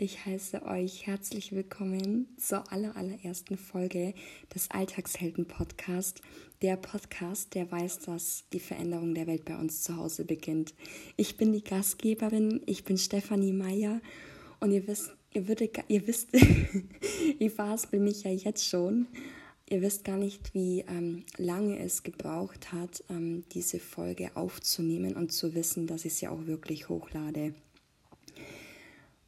Ich 0.00 0.24
heiße 0.24 0.62
euch 0.62 1.08
herzlich 1.08 1.50
willkommen 1.50 2.28
zur 2.36 2.70
aller, 2.72 2.94
allerersten 2.94 3.56
Folge 3.56 4.14
des 4.54 4.70
Alltagshelden-Podcast. 4.70 6.20
Der 6.62 6.76
Podcast, 6.76 7.56
der 7.56 7.68
weiß, 7.72 7.98
dass 8.02 8.44
die 8.52 8.60
Veränderung 8.60 9.16
der 9.16 9.26
Welt 9.26 9.44
bei 9.44 9.58
uns 9.58 9.82
zu 9.82 9.96
Hause 9.96 10.24
beginnt. 10.24 10.72
Ich 11.16 11.36
bin 11.36 11.52
die 11.52 11.64
Gastgeberin, 11.64 12.62
ich 12.66 12.84
bin 12.84 12.96
Stefanie 12.96 13.52
Meyer 13.52 14.00
und 14.60 14.70
ihr 14.70 14.86
wisst, 14.86 15.16
ihr, 15.34 15.48
würdet, 15.48 15.76
ihr 15.88 16.06
wisst, 16.06 16.28
ich 17.40 17.52
verhaspel 17.52 17.98
mich 17.98 18.22
ja 18.22 18.30
jetzt 18.30 18.68
schon. 18.68 19.08
Ihr 19.68 19.82
wisst 19.82 20.04
gar 20.04 20.16
nicht, 20.16 20.54
wie 20.54 20.84
ähm, 20.88 21.24
lange 21.38 21.76
es 21.80 22.04
gebraucht 22.04 22.72
hat, 22.72 23.02
ähm, 23.10 23.42
diese 23.50 23.80
Folge 23.80 24.30
aufzunehmen 24.36 25.16
und 25.16 25.32
zu 25.32 25.56
wissen, 25.56 25.88
dass 25.88 26.04
ich 26.04 26.14
sie 26.14 26.28
auch 26.28 26.46
wirklich 26.46 26.88
hochlade. 26.88 27.52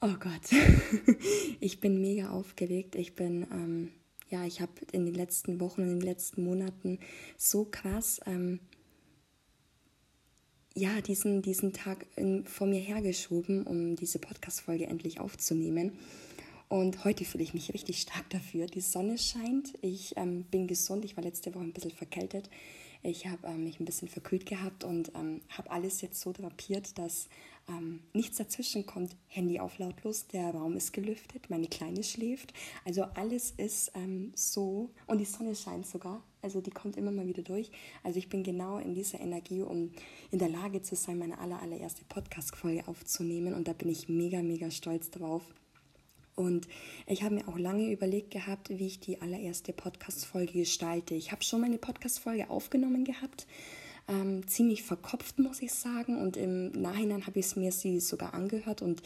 Oh 0.03 0.15
Gott, 0.19 0.51
ich 1.61 1.79
bin 1.79 2.01
mega 2.01 2.31
aufgeregt. 2.31 2.95
Ich 2.95 3.15
bin, 3.15 3.47
ähm, 3.53 3.93
ja, 4.31 4.47
ich 4.47 4.63
habe 4.63 4.73
in 4.93 5.05
den 5.05 5.15
letzten 5.15 5.61
Wochen, 5.61 5.83
in 5.83 5.99
den 5.99 6.01
letzten 6.01 6.43
Monaten 6.43 6.99
so 7.37 7.67
krass, 7.71 8.19
ähm, 8.25 8.61
ja, 10.75 11.03
diesen, 11.03 11.43
diesen 11.43 11.75
Tag 11.75 12.07
in, 12.17 12.47
vor 12.47 12.67
mir 12.67 12.81
hergeschoben, 12.81 13.67
um 13.67 13.95
diese 13.95 14.19
Podcast-Folge 14.19 14.87
endlich 14.87 15.21
aufzunehmen. 15.21 15.93
Und 16.71 17.05
heute 17.05 17.27
fühle 17.27 17.45
ich 17.45 17.53
mich 17.53 17.75
richtig 17.75 18.01
stark 18.01 18.31
dafür. 18.31 18.69
Die 18.69 18.81
Sonne 18.81 19.19
scheint, 19.19 19.77
ich 19.83 20.17
ähm, 20.17 20.45
bin 20.45 20.67
gesund, 20.67 21.05
ich 21.05 21.19
war 21.19 21.25
letzte 21.25 21.55
Woche 21.55 21.65
ein 21.65 21.75
bisschen 21.75 21.91
verkältet. 21.91 22.49
Ich 23.03 23.27
habe 23.27 23.49
ähm, 23.49 23.65
mich 23.65 23.81
ein 23.81 23.85
bisschen 23.85 24.09
verkühlt 24.09 24.47
gehabt 24.47 24.83
und 24.83 25.13
ähm, 25.15 25.43
habe 25.51 25.71
alles 25.71 26.01
jetzt 26.01 26.23
so 26.23 26.33
drapiert, 26.33 26.97
dass 26.97 27.29
ähm, 27.69 28.01
nichts 28.13 28.39
dazwischen 28.39 28.87
kommt. 28.87 29.17
Handy 29.27 29.61
auf 29.61 29.79
lautlos, 29.79 30.27
der 30.27 30.51
Raum 30.51 30.77
ist 30.77 30.93
gelüftet, 30.93 31.51
meine 31.51 31.69
Kleine 31.69 32.03
schläft. 32.03 32.53
Also 32.85 33.05
alles 33.15 33.53
ist 33.53 33.93
ähm, 33.95 34.33
so 34.35 34.91
und 35.07 35.19
die 35.19 35.25
Sonne 35.25 35.55
scheint 35.55 35.87
sogar. 35.87 36.23
Also 36.43 36.61
die 36.61 36.71
kommt 36.71 36.97
immer 36.97 37.11
mal 37.11 37.27
wieder 37.27 37.43
durch. 37.43 37.71
Also 38.03 38.19
ich 38.19 38.29
bin 38.29 38.43
genau 38.43 38.79
in 38.79 38.95
dieser 38.95 39.21
Energie, 39.21 39.63
um 39.63 39.93
in 40.31 40.39
der 40.39 40.49
Lage 40.49 40.83
zu 40.83 40.97
sein, 40.97 41.19
meine 41.19 41.39
aller, 41.39 41.61
allererste 41.61 42.05
Podcast-Folge 42.09 42.89
aufzunehmen. 42.89 43.55
Und 43.55 43.69
da 43.69 43.73
bin 43.73 43.89
ich 43.89 44.09
mega, 44.09 44.43
mega 44.43 44.71
stolz 44.71 45.11
drauf. 45.11 45.45
Und 46.37 46.69
ich 47.07 47.23
habe 47.23 47.35
mir 47.35 47.49
auch 47.49 47.59
lange 47.59 47.93
überlegt 47.93 48.31
gehabt, 48.31 48.71
wie 48.71 48.87
ich 48.87 49.01
die 49.01 49.21
allererste 49.21 49.75
Podcast-Folge 49.75 50.61
gestalte. 50.61 51.15
Ich 51.15 51.33
habe 51.33 51.45
schon 51.45 51.61
meine 51.61 51.77
Podcast-Folge 51.77 52.49
aufgenommen 52.49 53.05
gehabt, 53.05 53.47
ähm, 54.11 54.47
ziemlich 54.47 54.83
verkopft, 54.83 55.39
muss 55.39 55.63
ich 55.63 55.73
sagen. 55.73 56.21
Und 56.21 56.37
im 56.37 56.73
Nachhinein 56.73 57.27
habe 57.27 57.39
ich 57.39 57.57
mir 57.57 57.73
sie 57.73 58.01
sogar 58.01 58.35
angehört 58.35 58.83
und 58.83 59.03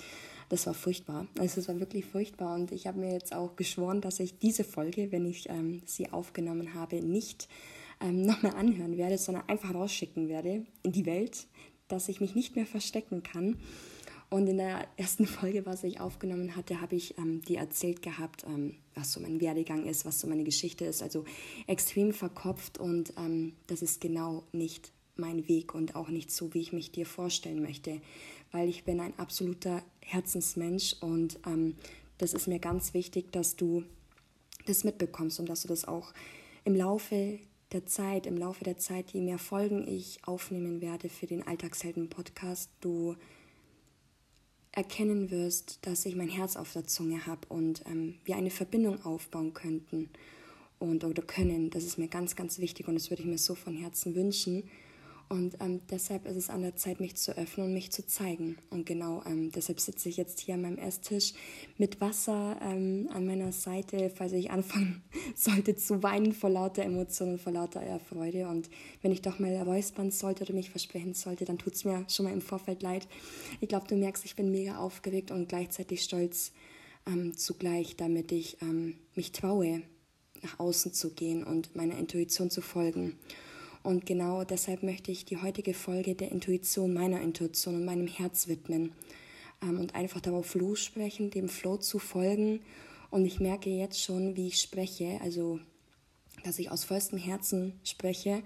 das 0.48 0.66
war 0.66 0.74
furchtbar. 0.74 1.26
Also 1.38 1.60
es 1.60 1.68
war 1.68 1.78
wirklich 1.80 2.04
furchtbar. 2.04 2.54
Und 2.54 2.72
ich 2.72 2.86
habe 2.86 2.98
mir 2.98 3.12
jetzt 3.12 3.34
auch 3.34 3.56
geschworen, 3.56 4.00
dass 4.00 4.20
ich 4.20 4.38
diese 4.38 4.64
Folge, 4.64 5.12
wenn 5.12 5.26
ich 5.26 5.48
ähm, 5.48 5.82
sie 5.84 6.12
aufgenommen 6.12 6.74
habe, 6.74 6.96
nicht 6.96 7.48
ähm, 8.00 8.22
nochmal 8.22 8.54
anhören 8.54 8.96
werde, 8.96 9.18
sondern 9.18 9.48
einfach 9.48 9.74
rausschicken 9.74 10.28
werde 10.28 10.66
in 10.82 10.92
die 10.92 11.06
Welt, 11.06 11.46
dass 11.88 12.08
ich 12.08 12.20
mich 12.20 12.34
nicht 12.34 12.56
mehr 12.56 12.66
verstecken 12.66 13.22
kann. 13.22 13.58
Und 14.30 14.46
in 14.46 14.58
der 14.58 14.86
ersten 14.96 15.26
Folge, 15.26 15.66
was 15.66 15.84
ich 15.84 16.00
aufgenommen 16.00 16.56
hatte, 16.56 16.80
habe 16.80 16.96
ich 16.96 17.16
ähm, 17.18 17.42
dir 17.42 17.58
erzählt 17.58 18.02
gehabt, 18.02 18.44
ähm, 18.44 18.76
was 18.94 19.12
so 19.12 19.20
mein 19.20 19.40
Werdegang 19.40 19.86
ist, 19.86 20.04
was 20.04 20.20
so 20.20 20.26
meine 20.26 20.44
Geschichte 20.44 20.84
ist. 20.84 21.02
Also 21.02 21.24
extrem 21.66 22.12
verkopft 22.12 22.78
und 22.78 23.12
ähm, 23.16 23.54
das 23.66 23.82
ist 23.82 24.00
genau 24.00 24.44
nicht 24.52 24.92
mein 25.16 25.48
Weg 25.48 25.74
und 25.74 25.94
auch 25.94 26.08
nicht 26.08 26.30
so, 26.30 26.54
wie 26.54 26.60
ich 26.60 26.72
mich 26.72 26.90
dir 26.90 27.06
vorstellen 27.06 27.62
möchte, 27.62 28.00
weil 28.52 28.68
ich 28.68 28.84
bin 28.84 29.00
ein 29.00 29.16
absoluter 29.18 29.82
Herzensmensch 30.00 30.96
und 31.00 31.38
ähm, 31.46 31.76
das 32.18 32.34
ist 32.34 32.48
mir 32.48 32.58
ganz 32.58 32.94
wichtig, 32.94 33.32
dass 33.32 33.56
du 33.56 33.84
das 34.66 34.84
mitbekommst 34.84 35.40
und 35.40 35.48
dass 35.48 35.62
du 35.62 35.68
das 35.68 35.86
auch 35.86 36.12
im 36.64 36.74
Laufe 36.74 37.38
der 37.72 37.86
Zeit, 37.86 38.26
im 38.26 38.38
Laufe 38.38 38.64
der 38.64 38.78
Zeit, 38.78 39.10
je 39.10 39.20
mehr 39.20 39.38
Folgen 39.38 39.86
ich 39.86 40.18
aufnehmen 40.24 40.80
werde 40.80 41.08
für 41.08 41.26
den 41.26 41.46
Alltagshelden-Podcast, 41.46 42.70
du 42.80 43.16
erkennen 44.74 45.30
wirst, 45.30 45.78
dass 45.82 46.04
ich 46.04 46.16
mein 46.16 46.28
Herz 46.28 46.56
auf 46.56 46.72
der 46.72 46.86
Zunge 46.86 47.26
habe 47.26 47.46
und 47.48 47.82
ähm, 47.86 48.16
wir 48.24 48.36
eine 48.36 48.50
Verbindung 48.50 49.04
aufbauen 49.04 49.54
könnten 49.54 50.10
und 50.78 51.04
oder 51.04 51.22
können. 51.22 51.70
Das 51.70 51.84
ist 51.84 51.98
mir 51.98 52.08
ganz, 52.08 52.34
ganz 52.34 52.58
wichtig 52.58 52.88
und 52.88 52.94
das 52.94 53.10
würde 53.10 53.22
ich 53.22 53.28
mir 53.28 53.38
so 53.38 53.54
von 53.54 53.76
Herzen 53.76 54.14
wünschen. 54.14 54.64
Und 55.28 55.56
ähm, 55.60 55.80
deshalb 55.90 56.26
ist 56.26 56.36
es 56.36 56.50
an 56.50 56.62
der 56.62 56.76
Zeit, 56.76 57.00
mich 57.00 57.16
zu 57.16 57.36
öffnen 57.36 57.66
und 57.66 57.74
mich 57.74 57.90
zu 57.90 58.06
zeigen. 58.06 58.58
Und 58.70 58.86
genau 58.86 59.22
ähm, 59.26 59.50
deshalb 59.50 59.80
sitze 59.80 60.08
ich 60.08 60.16
jetzt 60.16 60.40
hier 60.40 60.54
an 60.54 60.62
meinem 60.62 60.78
Esstisch 60.78 61.32
mit 61.78 62.00
Wasser 62.00 62.58
ähm, 62.62 63.08
an 63.12 63.26
meiner 63.26 63.52
Seite, 63.52 64.10
falls 64.14 64.32
ich 64.32 64.50
anfangen 64.50 65.02
sollte 65.34 65.76
zu 65.76 66.02
weinen 66.02 66.32
vor 66.32 66.50
lauter 66.50 66.82
Emotionen, 66.82 67.38
vor 67.38 67.52
lauter 67.52 68.00
Freude. 68.00 68.48
Und 68.48 68.68
wenn 69.02 69.12
ich 69.12 69.22
doch 69.22 69.38
mal 69.38 69.54
räuspern 69.56 70.10
sollte 70.10 70.44
oder 70.44 70.54
mich 70.54 70.70
versprechen 70.70 71.14
sollte, 71.14 71.44
dann 71.44 71.58
tut 71.58 71.74
es 71.74 71.84
mir 71.84 72.04
schon 72.08 72.24
mal 72.26 72.32
im 72.32 72.42
Vorfeld 72.42 72.82
leid. 72.82 73.08
Ich 73.60 73.68
glaube, 73.68 73.88
du 73.88 73.96
merkst, 73.96 74.24
ich 74.24 74.36
bin 74.36 74.50
mega 74.50 74.78
aufgeregt 74.78 75.30
und 75.30 75.48
gleichzeitig 75.48 76.02
stolz 76.02 76.52
ähm, 77.06 77.36
zugleich, 77.36 77.96
damit 77.96 78.32
ich 78.32 78.60
ähm, 78.62 78.96
mich 79.14 79.32
traue, 79.32 79.82
nach 80.42 80.60
außen 80.60 80.92
zu 80.92 81.10
gehen 81.10 81.42
und 81.42 81.74
meiner 81.74 81.98
Intuition 81.98 82.50
zu 82.50 82.60
folgen. 82.60 83.18
Und 83.84 84.06
genau 84.06 84.44
deshalb 84.44 84.82
möchte 84.82 85.12
ich 85.12 85.26
die 85.26 85.36
heutige 85.36 85.74
Folge 85.74 86.14
der 86.14 86.32
Intuition, 86.32 86.94
meiner 86.94 87.20
Intuition 87.20 87.74
und 87.74 87.84
meinem 87.84 88.06
Herz 88.06 88.48
widmen 88.48 88.92
ähm, 89.62 89.78
und 89.78 89.94
einfach 89.94 90.22
darauf 90.22 90.54
lossprechen, 90.54 91.30
dem 91.30 91.50
Flow 91.50 91.76
zu 91.76 91.98
folgen. 91.98 92.60
Und 93.10 93.26
ich 93.26 93.40
merke 93.40 93.68
jetzt 93.68 94.02
schon, 94.02 94.36
wie 94.36 94.48
ich 94.48 94.58
spreche, 94.58 95.20
also 95.22 95.60
dass 96.44 96.58
ich 96.58 96.70
aus 96.70 96.84
vollstem 96.84 97.18
Herzen 97.18 97.78
spreche 97.84 98.42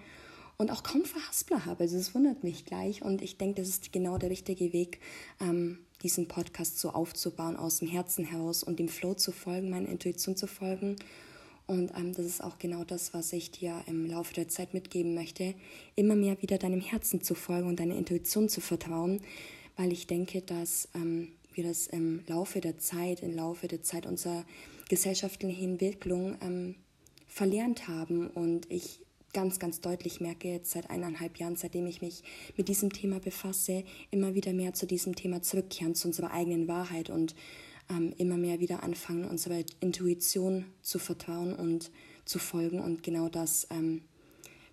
und 0.56 0.72
auch 0.72 0.82
kaum 0.82 1.04
Verhaspler 1.04 1.64
habe. 1.66 1.84
Also 1.84 1.96
es 1.98 2.16
wundert 2.16 2.42
mich 2.42 2.64
gleich 2.64 3.02
und 3.02 3.22
ich 3.22 3.38
denke, 3.38 3.62
das 3.62 3.68
ist 3.68 3.92
genau 3.92 4.18
der 4.18 4.30
richtige 4.30 4.72
Weg, 4.72 4.98
ähm, 5.40 5.78
diesen 6.02 6.26
Podcast 6.26 6.80
so 6.80 6.90
aufzubauen, 6.90 7.56
aus 7.56 7.78
dem 7.78 7.86
Herzen 7.86 8.24
heraus 8.24 8.64
und 8.64 8.80
dem 8.80 8.88
Flow 8.88 9.14
zu 9.14 9.30
folgen, 9.30 9.70
meiner 9.70 9.88
Intuition 9.88 10.34
zu 10.34 10.48
folgen 10.48 10.96
und 11.68 11.92
ähm, 11.96 12.14
das 12.14 12.24
ist 12.24 12.42
auch 12.42 12.58
genau 12.58 12.82
das, 12.82 13.12
was 13.12 13.32
ich 13.34 13.50
dir 13.50 13.82
im 13.86 14.06
Laufe 14.06 14.32
der 14.32 14.48
Zeit 14.48 14.72
mitgeben 14.72 15.14
möchte, 15.14 15.54
immer 15.96 16.16
mehr 16.16 16.40
wieder 16.40 16.56
deinem 16.56 16.80
Herzen 16.80 17.22
zu 17.22 17.34
folgen 17.34 17.68
und 17.68 17.78
deiner 17.78 17.94
Intuition 17.94 18.48
zu 18.48 18.62
vertrauen, 18.62 19.20
weil 19.76 19.92
ich 19.92 20.06
denke, 20.06 20.40
dass 20.40 20.88
ähm, 20.94 21.28
wir 21.52 21.64
das 21.64 21.86
im 21.86 22.22
Laufe 22.26 22.62
der 22.62 22.78
Zeit, 22.78 23.22
im 23.22 23.36
Laufe 23.36 23.68
der 23.68 23.82
Zeit 23.82 24.06
unserer 24.06 24.46
gesellschaftlichen 24.88 25.72
Entwicklung 25.72 26.38
ähm, 26.40 26.74
verlernt 27.26 27.86
haben. 27.86 28.28
Und 28.28 28.70
ich 28.70 29.00
ganz, 29.34 29.58
ganz 29.58 29.82
deutlich 29.82 30.20
merke 30.22 30.48
jetzt 30.48 30.70
seit 30.70 30.88
eineinhalb 30.88 31.36
Jahren, 31.36 31.56
seitdem 31.56 31.86
ich 31.86 32.00
mich 32.00 32.22
mit 32.56 32.68
diesem 32.68 32.94
Thema 32.94 33.20
befasse, 33.20 33.84
immer 34.10 34.34
wieder 34.34 34.54
mehr 34.54 34.72
zu 34.72 34.86
diesem 34.86 35.14
Thema 35.14 35.42
zurückkehren, 35.42 35.94
zu 35.94 36.08
unserer 36.08 36.30
eigenen 36.30 36.66
Wahrheit 36.66 37.10
und 37.10 37.34
ähm, 37.90 38.14
immer 38.18 38.36
mehr 38.36 38.60
wieder 38.60 38.82
anfangen, 38.82 39.24
unserer 39.24 39.62
Intuition 39.80 40.66
zu 40.82 40.98
vertrauen 40.98 41.54
und 41.54 41.90
zu 42.24 42.38
folgen. 42.38 42.80
Und 42.80 43.02
genau 43.02 43.28
das, 43.28 43.66
ähm, 43.70 44.02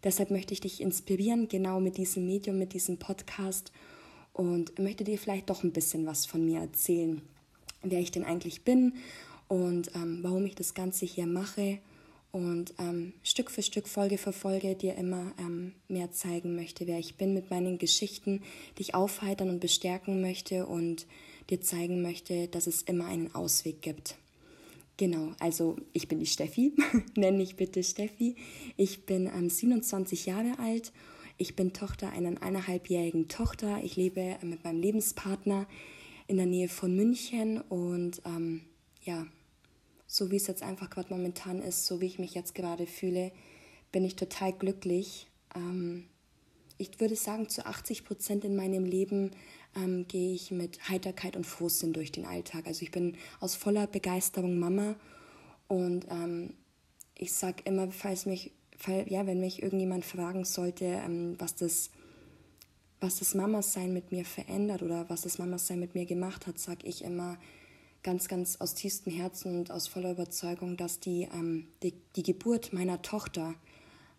deshalb 0.03 0.31
möchte 0.31 0.53
ich 0.53 0.61
dich 0.61 0.81
inspirieren, 0.81 1.47
genau 1.47 1.79
mit 1.79 1.97
diesem 1.97 2.25
Medium, 2.25 2.57
mit 2.57 2.73
diesem 2.73 2.97
Podcast. 2.97 3.71
Und 4.33 4.77
möchte 4.79 5.05
dir 5.05 5.17
vielleicht 5.17 5.49
doch 5.49 5.63
ein 5.63 5.71
bisschen 5.71 6.05
was 6.05 6.25
von 6.25 6.45
mir 6.45 6.59
erzählen, 6.59 7.21
wer 7.83 7.99
ich 7.99 8.11
denn 8.11 8.25
eigentlich 8.25 8.63
bin 8.63 8.95
und 9.47 9.95
ähm, 9.95 10.19
warum 10.21 10.45
ich 10.45 10.55
das 10.55 10.73
Ganze 10.73 11.05
hier 11.05 11.25
mache. 11.25 11.79
Und 12.35 12.73
ähm, 12.79 13.13
Stück 13.23 13.49
für 13.49 13.61
Stück, 13.61 13.87
Folge 13.87 14.17
für 14.17 14.33
Folge 14.33 14.75
dir 14.75 14.95
immer 14.95 15.31
ähm, 15.39 15.71
mehr 15.87 16.11
zeigen 16.11 16.57
möchte, 16.57 16.85
wer 16.85 16.99
ich 16.99 17.15
bin 17.15 17.33
mit 17.33 17.49
meinen 17.49 17.77
Geschichten, 17.77 18.41
dich 18.77 18.93
aufheitern 18.93 19.49
und 19.49 19.61
bestärken 19.61 20.19
möchte. 20.19 20.65
Und 20.65 21.07
dir 21.49 21.61
zeigen 21.61 22.01
möchte, 22.01 22.47
dass 22.47 22.67
es 22.67 22.81
immer 22.81 23.05
einen 23.05 23.33
Ausweg 23.35 23.81
gibt. 23.81 24.17
Genau, 24.97 25.33
also 25.39 25.75
ich 25.91 26.07
bin 26.07 26.19
die 26.19 26.25
Steffi, 26.25 26.73
nenne 27.15 27.37
mich 27.37 27.55
bitte 27.57 27.83
Steffi. 27.83 28.35
Ich 28.77 29.05
bin 29.05 29.27
ähm, 29.27 29.49
27 29.49 30.25
Jahre 30.25 30.57
alt. 30.59 30.93
Ich 31.37 31.55
bin 31.55 31.73
Tochter 31.73 32.11
einer 32.11 32.41
eineinhalbjährigen 32.41 33.27
Tochter. 33.27 33.83
Ich 33.83 33.97
lebe 33.97 34.37
mit 34.41 34.63
meinem 34.63 34.79
Lebenspartner 34.79 35.67
in 36.27 36.37
der 36.37 36.45
Nähe 36.45 36.69
von 36.69 36.95
München 36.95 37.59
und 37.59 38.21
ähm, 38.25 38.61
ja, 39.03 39.27
so 40.07 40.31
wie 40.31 40.37
es 40.37 40.47
jetzt 40.47 40.63
einfach 40.63 40.89
gerade 40.89 41.13
momentan 41.13 41.61
ist, 41.61 41.85
so 41.85 41.99
wie 41.99 42.05
ich 42.05 42.19
mich 42.19 42.33
jetzt 42.33 42.55
gerade 42.55 42.87
fühle, 42.87 43.31
bin 43.91 44.05
ich 44.05 44.15
total 44.15 44.53
glücklich. 44.53 45.27
Ähm, 45.55 46.05
ich 46.77 46.99
würde 46.99 47.15
sagen, 47.15 47.49
zu 47.49 47.65
80 47.65 48.05
Prozent 48.05 48.45
in 48.45 48.55
meinem 48.55 48.85
Leben 48.85 49.31
ähm, 49.75 50.07
gehe 50.07 50.33
ich 50.33 50.51
mit 50.51 50.89
Heiterkeit 50.89 51.35
und 51.35 51.45
Frohsinn 51.45 51.93
durch 51.93 52.11
den 52.11 52.25
Alltag. 52.25 52.67
Also 52.67 52.83
ich 52.83 52.91
bin 52.91 53.17
aus 53.39 53.55
voller 53.55 53.87
Begeisterung 53.87 54.59
Mama 54.59 54.95
und 55.67 56.05
ähm, 56.09 56.53
ich 57.17 57.33
sage 57.33 57.63
immer, 57.65 57.91
falls 57.91 58.25
mich, 58.25 58.51
fall, 58.77 59.05
ja, 59.07 59.25
wenn 59.25 59.39
mich 59.39 59.63
irgendjemand 59.63 60.05
fragen 60.05 60.45
sollte, 60.45 60.85
ähm, 60.85 61.35
was 61.39 61.55
das 61.55 61.89
was 63.01 63.19
das 63.19 63.35
Mama-Sein 63.35 63.93
mit 63.93 64.11
mir 64.11 64.25
verändert 64.25 64.81
oder 64.81 65.09
was 65.09 65.21
das 65.21 65.37
Mama-Sein 65.37 65.79
mit 65.79 65.93
mir 65.93 66.05
gemacht 66.05 66.47
hat, 66.47 66.57
sage 66.57 66.87
ich 66.87 67.03
immer 67.03 67.37
ganz, 68.03 68.27
ganz 68.27 68.57
aus 68.61 68.73
tiefstem 68.73 69.13
Herzen 69.13 69.57
und 69.57 69.71
aus 69.71 69.87
voller 69.87 70.11
Überzeugung, 70.11 70.77
dass 70.77 70.99
die, 70.99 71.27
ähm, 71.33 71.67
die, 71.83 71.93
die 72.15 72.23
Geburt 72.23 72.73
meiner 72.73 73.01
Tochter 73.01 73.55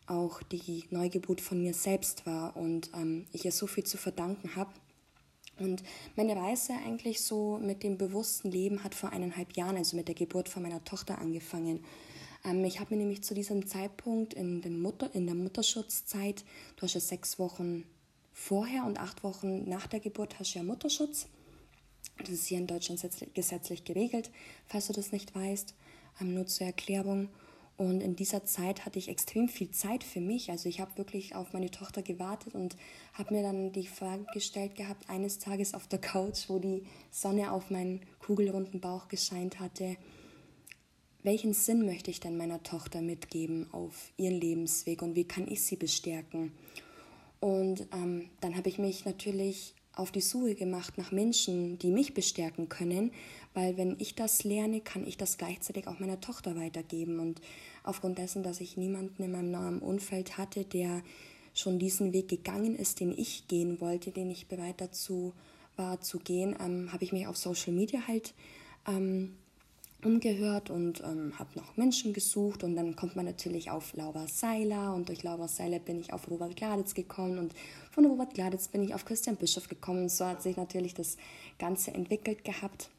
auch 0.06 0.42
die 0.42 0.84
Neugeburt 0.90 1.40
von 1.40 1.60
mir 1.62 1.74
selbst 1.74 2.26
war 2.26 2.56
und 2.56 2.90
ähm, 2.94 3.26
ich 3.32 3.44
ihr 3.44 3.52
so 3.52 3.66
viel 3.66 3.84
zu 3.84 3.96
verdanken 3.96 4.54
habe. 4.56 4.70
Und 5.58 5.82
meine 6.16 6.36
Reise 6.36 6.74
eigentlich 6.84 7.20
so 7.20 7.58
mit 7.58 7.82
dem 7.82 7.96
bewussten 7.96 8.50
Leben 8.50 8.84
hat 8.84 8.94
vor 8.94 9.10
eineinhalb 9.10 9.56
Jahren, 9.56 9.76
also 9.76 9.96
mit 9.96 10.08
der 10.08 10.14
Geburt 10.14 10.48
von 10.48 10.62
meiner 10.62 10.84
Tochter 10.84 11.18
angefangen. 11.18 11.84
Ähm, 12.44 12.64
ich 12.64 12.80
habe 12.80 12.94
mir 12.94 13.00
nämlich 13.00 13.22
zu 13.22 13.34
diesem 13.34 13.66
Zeitpunkt 13.66 14.34
in, 14.34 14.60
den 14.60 14.80
Mutter, 14.80 15.14
in 15.14 15.26
der 15.26 15.34
Mutterschutzzeit, 15.34 16.44
du 16.76 16.82
hast 16.82 16.94
ja 16.94 17.00
sechs 17.00 17.38
Wochen 17.38 17.84
vorher 18.32 18.84
und 18.84 19.00
acht 19.00 19.24
Wochen 19.24 19.68
nach 19.68 19.86
der 19.86 20.00
Geburt 20.00 20.38
hast 20.38 20.54
du 20.54 20.58
ja 20.58 20.64
Mutterschutz. 20.64 21.26
Das 22.18 22.30
ist 22.30 22.46
hier 22.46 22.58
in 22.58 22.66
Deutschland 22.66 23.00
gesetzlich 23.34 23.84
geregelt, 23.84 24.30
falls 24.66 24.86
du 24.86 24.92
das 24.92 25.12
nicht 25.12 25.34
weißt. 25.34 25.74
Ähm, 26.20 26.34
nur 26.34 26.46
zur 26.46 26.66
Erklärung. 26.66 27.28
Und 27.76 28.00
in 28.00 28.16
dieser 28.16 28.44
Zeit 28.44 28.86
hatte 28.86 28.98
ich 28.98 29.08
extrem 29.08 29.48
viel 29.48 29.70
Zeit 29.70 30.02
für 30.02 30.20
mich. 30.20 30.50
Also 30.50 30.68
ich 30.68 30.80
habe 30.80 30.96
wirklich 30.96 31.34
auf 31.34 31.52
meine 31.52 31.70
Tochter 31.70 32.02
gewartet 32.02 32.54
und 32.54 32.76
habe 33.12 33.34
mir 33.34 33.42
dann 33.42 33.72
die 33.72 33.86
Frage 33.86 34.24
gestellt 34.32 34.76
gehabt, 34.76 35.10
eines 35.10 35.38
Tages 35.38 35.74
auf 35.74 35.86
der 35.86 35.98
Couch, 35.98 36.48
wo 36.48 36.58
die 36.58 36.84
Sonne 37.10 37.52
auf 37.52 37.70
meinen 37.70 38.00
kugelrunden 38.18 38.80
Bauch 38.80 39.08
gescheint 39.08 39.60
hatte, 39.60 39.96
welchen 41.22 41.52
Sinn 41.54 41.84
möchte 41.84 42.10
ich 42.10 42.20
denn 42.20 42.36
meiner 42.36 42.62
Tochter 42.62 43.02
mitgeben 43.02 43.66
auf 43.72 44.12
ihren 44.16 44.40
Lebensweg 44.40 45.02
und 45.02 45.16
wie 45.16 45.24
kann 45.24 45.48
ich 45.48 45.62
sie 45.62 45.76
bestärken? 45.76 46.52
Und 47.40 47.88
ähm, 47.92 48.30
dann 48.40 48.56
habe 48.56 48.68
ich 48.68 48.78
mich 48.78 49.04
natürlich 49.04 49.74
auf 49.96 50.12
die 50.12 50.20
Suche 50.20 50.54
gemacht 50.54 50.98
nach 50.98 51.10
Menschen, 51.10 51.78
die 51.78 51.90
mich 51.90 52.14
bestärken 52.14 52.68
können, 52.68 53.10
weil 53.54 53.76
wenn 53.76 53.96
ich 53.98 54.14
das 54.14 54.44
lerne, 54.44 54.80
kann 54.80 55.06
ich 55.06 55.16
das 55.16 55.38
gleichzeitig 55.38 55.88
auch 55.88 55.98
meiner 55.98 56.20
Tochter 56.20 56.54
weitergeben. 56.54 57.18
Und 57.18 57.40
aufgrund 57.82 58.18
dessen, 58.18 58.42
dass 58.42 58.60
ich 58.60 58.76
niemanden 58.76 59.22
in 59.22 59.32
meinem 59.32 59.50
nahen 59.50 59.78
Umfeld 59.80 60.36
hatte, 60.36 60.64
der 60.64 61.02
schon 61.54 61.78
diesen 61.78 62.12
Weg 62.12 62.28
gegangen 62.28 62.76
ist, 62.76 63.00
den 63.00 63.16
ich 63.16 63.48
gehen 63.48 63.80
wollte, 63.80 64.10
den 64.10 64.30
ich 64.30 64.46
bereit 64.46 64.80
dazu 64.80 65.32
war 65.76 66.00
zu 66.00 66.18
gehen, 66.18 66.54
ähm, 66.60 66.92
habe 66.92 67.04
ich 67.04 67.12
mich 67.12 67.26
auf 67.26 67.36
Social 67.36 67.72
Media 67.72 68.06
halt 68.06 68.34
ähm, 68.86 69.34
umgehört 70.06 70.70
und 70.70 71.02
ähm, 71.02 71.38
habe 71.38 71.50
noch 71.58 71.76
Menschen 71.76 72.12
gesucht 72.12 72.62
und 72.62 72.76
dann 72.76 72.94
kommt 72.94 73.16
man 73.16 73.26
natürlich 73.26 73.70
auf 73.70 73.92
Laura 73.94 74.28
Seiler 74.28 74.94
und 74.94 75.08
durch 75.08 75.24
Laura 75.24 75.48
Seiler 75.48 75.80
bin 75.80 76.00
ich 76.00 76.12
auf 76.12 76.30
Robert 76.30 76.54
Gladitz 76.54 76.94
gekommen 76.94 77.38
und 77.38 77.52
von 77.90 78.06
Robert 78.06 78.32
Gladitz 78.34 78.68
bin 78.68 78.82
ich 78.82 78.94
auf 78.94 79.04
Christian 79.04 79.36
Bischof 79.36 79.68
gekommen 79.68 80.08
so 80.08 80.24
hat 80.24 80.42
sich 80.42 80.56
natürlich 80.56 80.94
das 80.94 81.16
Ganze 81.58 81.92
entwickelt 81.92 82.44
gehabt. 82.44 82.90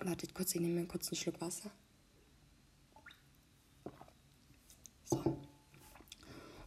Wartet 0.00 0.34
kurz, 0.34 0.54
ich 0.54 0.60
nehme 0.60 0.74
mir 0.74 0.80
einen 0.80 1.14
Schluck 1.14 1.40
Wasser. 1.40 1.70
So. 5.04 5.38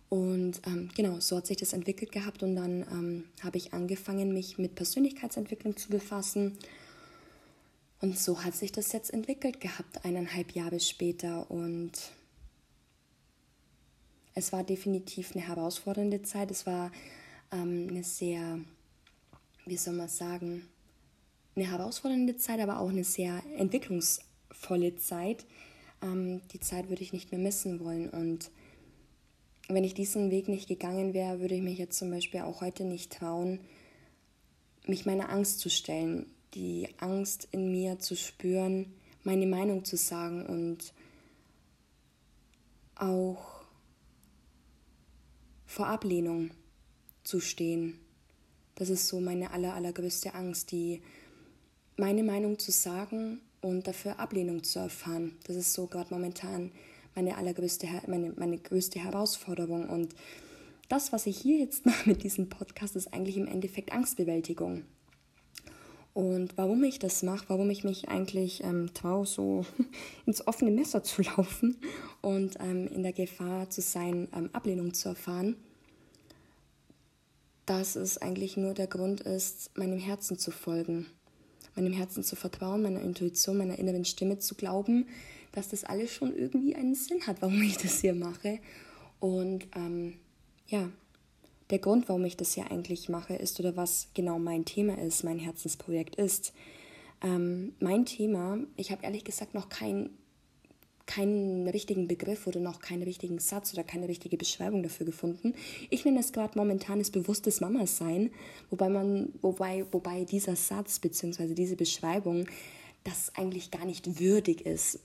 Und 0.10 0.62
ähm, 0.66 0.90
genau, 0.96 1.20
so 1.20 1.38
hat 1.38 1.46
sich 1.46 1.58
das 1.58 1.74
entwickelt 1.74 2.12
gehabt 2.12 2.42
und 2.42 2.56
dann 2.56 2.82
ähm, 2.92 3.24
habe 3.44 3.58
ich 3.58 3.74
angefangen, 3.74 4.34
mich 4.34 4.58
mit 4.58 4.74
Persönlichkeitsentwicklung 4.74 5.78
zu 5.78 5.90
befassen 5.90 6.58
und 8.02 8.18
so 8.18 8.44
hat 8.44 8.56
sich 8.56 8.72
das 8.72 8.92
jetzt 8.94 9.14
entwickelt 9.14 9.60
gehabt, 9.60 10.06
eineinhalb 10.06 10.54
Jahre 10.54 10.80
später. 10.80 11.52
Und 11.52 11.92
es 14.36 14.54
war 14.54 14.64
definitiv 14.64 15.36
eine 15.36 15.46
herausfordernde 15.46 16.22
Zeit. 16.22 16.50
Es 16.50 16.66
war 16.66 16.92
ähm, 17.52 17.88
eine 17.90 18.04
sehr, 18.04 18.60
wie 19.66 19.78
soll 19.78 19.96
man 19.96 20.08
sagen, 20.08 20.66
eine 21.56 21.70
herausfordernde 21.70 22.38
Zeit, 22.38 22.62
aber 22.62 22.80
auch 22.80 22.90
eine 22.90 23.04
sehr 23.04 23.44
entwicklungsvolle 23.58 24.96
Zeit. 24.96 25.46
Ähm, 26.02 26.42
die 26.54 26.62
Zeit 26.62 26.88
würde 26.88 27.04
ich 27.04 27.12
nicht 27.12 27.32
mehr 27.32 27.42
missen 27.42 27.82
wollen. 27.82 28.10
Und 28.10 28.50
wenn 29.68 29.84
ich 29.84 29.94
diesen 29.94 30.32
Weg 30.32 30.48
nicht 30.48 30.70
gegangen 30.70 31.14
wäre, 31.14 31.42
würde 31.42 31.56
ich 31.56 31.62
mich 31.62 31.78
jetzt 31.78 31.98
zum 31.98 32.12
Beispiel 32.12 32.42
auch 32.42 32.62
heute 32.62 32.86
nicht 32.86 33.12
trauen, 33.12 33.60
mich 34.88 35.06
meiner 35.06 35.30
Angst 35.30 35.60
zu 35.60 35.70
stellen 35.70 36.28
die 36.54 36.88
Angst 36.98 37.48
in 37.52 37.72
mir 37.72 38.00
zu 38.00 38.16
spüren, 38.16 38.94
meine 39.24 39.46
Meinung 39.46 39.86
zu 39.86 39.98
sagen 39.98 40.46
und 40.46 40.94
auch 42.96 43.64
vor 45.66 45.88
Ablehnung 45.88 46.52
zu 47.24 47.40
stehen. 47.40 48.00
Das 48.76 48.90
ist 48.90 49.08
so 49.08 49.20
meine 49.20 49.52
aller, 49.52 49.74
allergrößte 49.74 50.34
Angst, 50.34 50.72
die 50.72 51.02
meine 51.98 52.24
Meinung 52.24 52.58
zu 52.58 52.72
sagen 52.72 53.42
und 53.62 53.88
dafür 53.88 54.20
Ablehnung 54.20 54.64
zu 54.64 54.80
erfahren. 54.80 55.38
Das 55.46 55.56
ist 55.56 55.74
so 55.74 55.88
gerade 55.88 56.14
momentan 56.14 56.72
meine 57.16 57.38
allergrößte, 57.38 57.88
meine, 58.08 58.34
meine 58.38 58.58
größte 58.58 59.00
Herausforderung. 59.00 59.90
Und 59.90 60.16
das, 60.88 61.12
was 61.12 61.26
ich 61.26 61.38
hier 61.38 61.60
jetzt 61.60 61.86
mache 61.86 62.10
mit 62.10 62.24
diesem 62.24 62.50
Podcast, 62.50 62.96
ist 62.96 63.14
eigentlich 63.14 63.38
im 63.38 63.48
Endeffekt 63.48 63.92
Angstbewältigung. 63.92 64.84
Und 66.20 66.58
warum 66.58 66.84
ich 66.84 67.00
das 67.00 67.24
mache, 67.24 67.46
warum 67.48 67.70
ich 67.70 67.86
mich 67.86 68.10
eigentlich 68.10 68.62
ähm, 68.66 68.94
traue, 68.94 69.26
so 69.26 69.66
ins 70.26 70.46
offene 70.46 70.70
Messer 70.70 71.02
zu 71.02 71.22
laufen 71.22 71.78
und 72.20 72.58
ähm, 72.60 72.90
in 72.90 73.04
der 73.04 73.14
Gefahr 73.14 73.70
zu 73.70 73.80
sein, 73.80 74.28
ähm, 74.36 74.50
Ablehnung 74.52 74.94
zu 74.94 75.08
erfahren, 75.08 75.56
dass 77.66 77.96
es 77.96 78.18
eigentlich 78.18 78.58
nur 78.58 78.74
der 78.74 78.88
Grund 78.88 79.22
ist, 79.22 79.72
meinem 79.78 79.98
Herzen 79.98 80.38
zu 80.38 80.52
folgen, 80.52 81.06
meinem 81.78 81.94
Herzen 81.94 82.22
zu 82.22 82.36
vertrauen, 82.36 82.82
meiner 82.82 83.02
Intuition, 83.02 83.56
meiner 83.56 83.80
inneren 83.80 84.04
Stimme 84.04 84.40
zu 84.40 84.56
glauben, 84.56 85.08
dass 85.54 85.70
das 85.70 85.86
alles 85.86 86.12
schon 86.12 86.36
irgendwie 86.36 86.76
einen 86.76 86.96
Sinn 86.96 87.26
hat, 87.28 87.42
warum 87.42 87.62
ich 87.62 87.78
das 87.78 88.02
hier 88.02 88.14
mache. 88.14 88.60
Und 89.22 89.70
ähm, 89.74 90.16
ja, 90.68 90.90
der 91.70 91.80
Grund, 91.80 92.10
warum 92.10 92.26
ich 92.26 92.38
das 92.38 92.54
hier 92.54 92.72
eigentlich 92.72 93.10
mache, 93.10 93.36
ist 93.36 93.60
oder 93.60 93.76
was 93.76 94.08
genau 94.14 94.40
mein 94.40 94.66
Thema 94.66 94.98
ist, 94.98 95.24
mein 95.24 95.40
Herzensprojekt 95.40 96.16
ist. 96.16 96.54
Ähm, 97.22 97.74
mein 97.80 98.06
Thema, 98.06 98.60
ich 98.76 98.92
habe 98.92 99.04
ehrlich 99.04 99.24
gesagt 99.24 99.54
noch 99.54 99.70
kein, 99.70 100.10
keinen 101.06 101.68
richtigen 101.68 102.08
Begriff 102.08 102.48
oder 102.48 102.60
noch 102.60 102.80
keinen 102.80 103.04
richtigen 103.04 103.40
Satz 103.40 103.74
oder 103.74 103.84
keine 103.84 104.08
richtige 104.08 104.38
Beschreibung 104.38 104.84
dafür 104.84 105.06
gefunden. 105.06 105.54
Ich 105.90 106.06
nenne 106.06 106.20
es 106.20 106.32
gerade 106.32 106.58
momentanes 106.58 107.12
bewusstes 107.12 107.62
Mama-Sein, 107.62 108.32
wobei, 108.70 108.90
man, 108.90 109.34
wobei, 109.42 109.86
wobei 109.92 110.24
dieser 110.26 110.56
Satz 110.56 111.00
bzw. 111.00 111.54
diese 111.54 111.76
Beschreibung 111.76 112.48
das 113.04 113.32
eigentlich 113.36 113.72
gar 113.72 113.86
nicht 113.86 114.20
würdig 114.20 114.66
ist, 114.66 115.00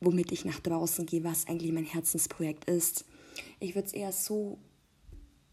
womit 0.00 0.32
ich 0.32 0.44
nach 0.44 0.60
draußen 0.60 1.06
gehe, 1.06 1.24
was 1.24 1.46
eigentlich 1.46 1.72
mein 1.72 1.84
Herzensprojekt 1.84 2.66
ist. 2.66 3.04
Ich 3.60 3.74
würde 3.74 3.86
es 3.86 3.92
eher 3.92 4.12
so 4.12 4.58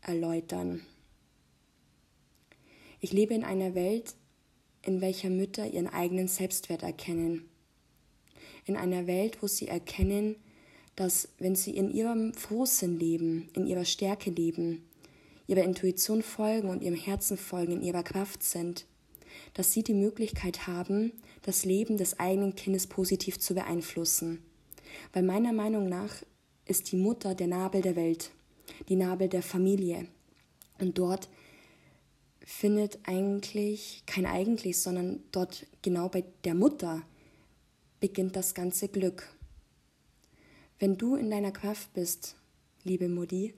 erläutern. 0.07 0.81
Ich 2.99 3.13
lebe 3.13 3.33
in 3.33 3.43
einer 3.43 3.75
Welt, 3.75 4.15
in 4.81 5.01
welcher 5.01 5.29
Mütter 5.29 5.67
ihren 5.67 5.87
eigenen 5.87 6.27
Selbstwert 6.27 6.81
erkennen. 6.81 7.47
In 8.65 8.75
einer 8.75 9.05
Welt, 9.05 9.41
wo 9.41 9.47
sie 9.47 9.67
erkennen, 9.67 10.35
dass 10.95 11.29
wenn 11.37 11.55
sie 11.55 11.75
in 11.77 11.91
ihrem 11.91 12.33
Frohsinn 12.33 12.97
leben, 12.97 13.49
in 13.53 13.67
ihrer 13.67 13.85
Stärke 13.85 14.31
leben, 14.31 14.87
ihrer 15.45 15.63
Intuition 15.63 16.23
folgen 16.23 16.69
und 16.69 16.81
ihrem 16.81 16.95
Herzen 16.95 17.37
folgen, 17.37 17.73
in 17.73 17.83
ihrer 17.83 18.03
Kraft 18.03 18.43
sind, 18.43 18.85
dass 19.53 19.71
sie 19.71 19.83
die 19.83 19.93
Möglichkeit 19.93 20.67
haben, 20.67 21.11
das 21.43 21.65
Leben 21.65 21.97
des 21.97 22.19
eigenen 22.19 22.55
Kindes 22.55 22.87
positiv 22.87 23.39
zu 23.39 23.53
beeinflussen. 23.53 24.41
Weil 25.13 25.23
meiner 25.23 25.53
Meinung 25.53 25.87
nach 25.87 26.23
ist 26.65 26.91
die 26.91 26.97
Mutter 26.97 27.35
der 27.35 27.47
Nabel 27.47 27.81
der 27.81 27.95
Welt 27.95 28.31
die 28.89 28.95
Nabel 28.95 29.29
der 29.29 29.43
Familie. 29.43 30.07
Und 30.79 30.97
dort 30.97 31.29
findet 32.45 33.00
eigentlich, 33.03 34.03
kein 34.05 34.25
eigentlich, 34.25 34.79
sondern 34.79 35.21
dort 35.31 35.65
genau 35.81 36.07
bei 36.09 36.24
der 36.43 36.55
Mutter 36.55 37.03
beginnt 38.00 38.36
das 38.36 38.53
ganze 38.53 38.88
Glück. 38.88 39.36
Wenn 40.79 40.97
du 40.97 41.15
in 41.15 41.29
deiner 41.29 41.51
Kraft 41.51 41.93
bist, 41.93 42.36
liebe 42.83 43.09
Mutti, 43.09 43.53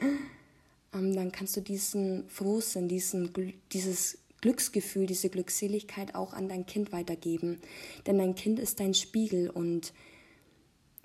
ähm, 0.94 1.14
dann 1.14 1.32
kannst 1.32 1.56
du 1.56 1.60
diesen 1.60 2.28
Frohsinn, 2.28 2.88
diesen, 2.88 3.32
dieses 3.72 4.18
Glücksgefühl, 4.40 5.06
diese 5.06 5.30
Glückseligkeit 5.30 6.14
auch 6.14 6.32
an 6.32 6.48
dein 6.48 6.66
Kind 6.66 6.92
weitergeben. 6.92 7.60
Denn 8.06 8.18
dein 8.18 8.34
Kind 8.34 8.58
ist 8.58 8.80
dein 8.80 8.94
Spiegel 8.94 9.48
und 9.48 9.92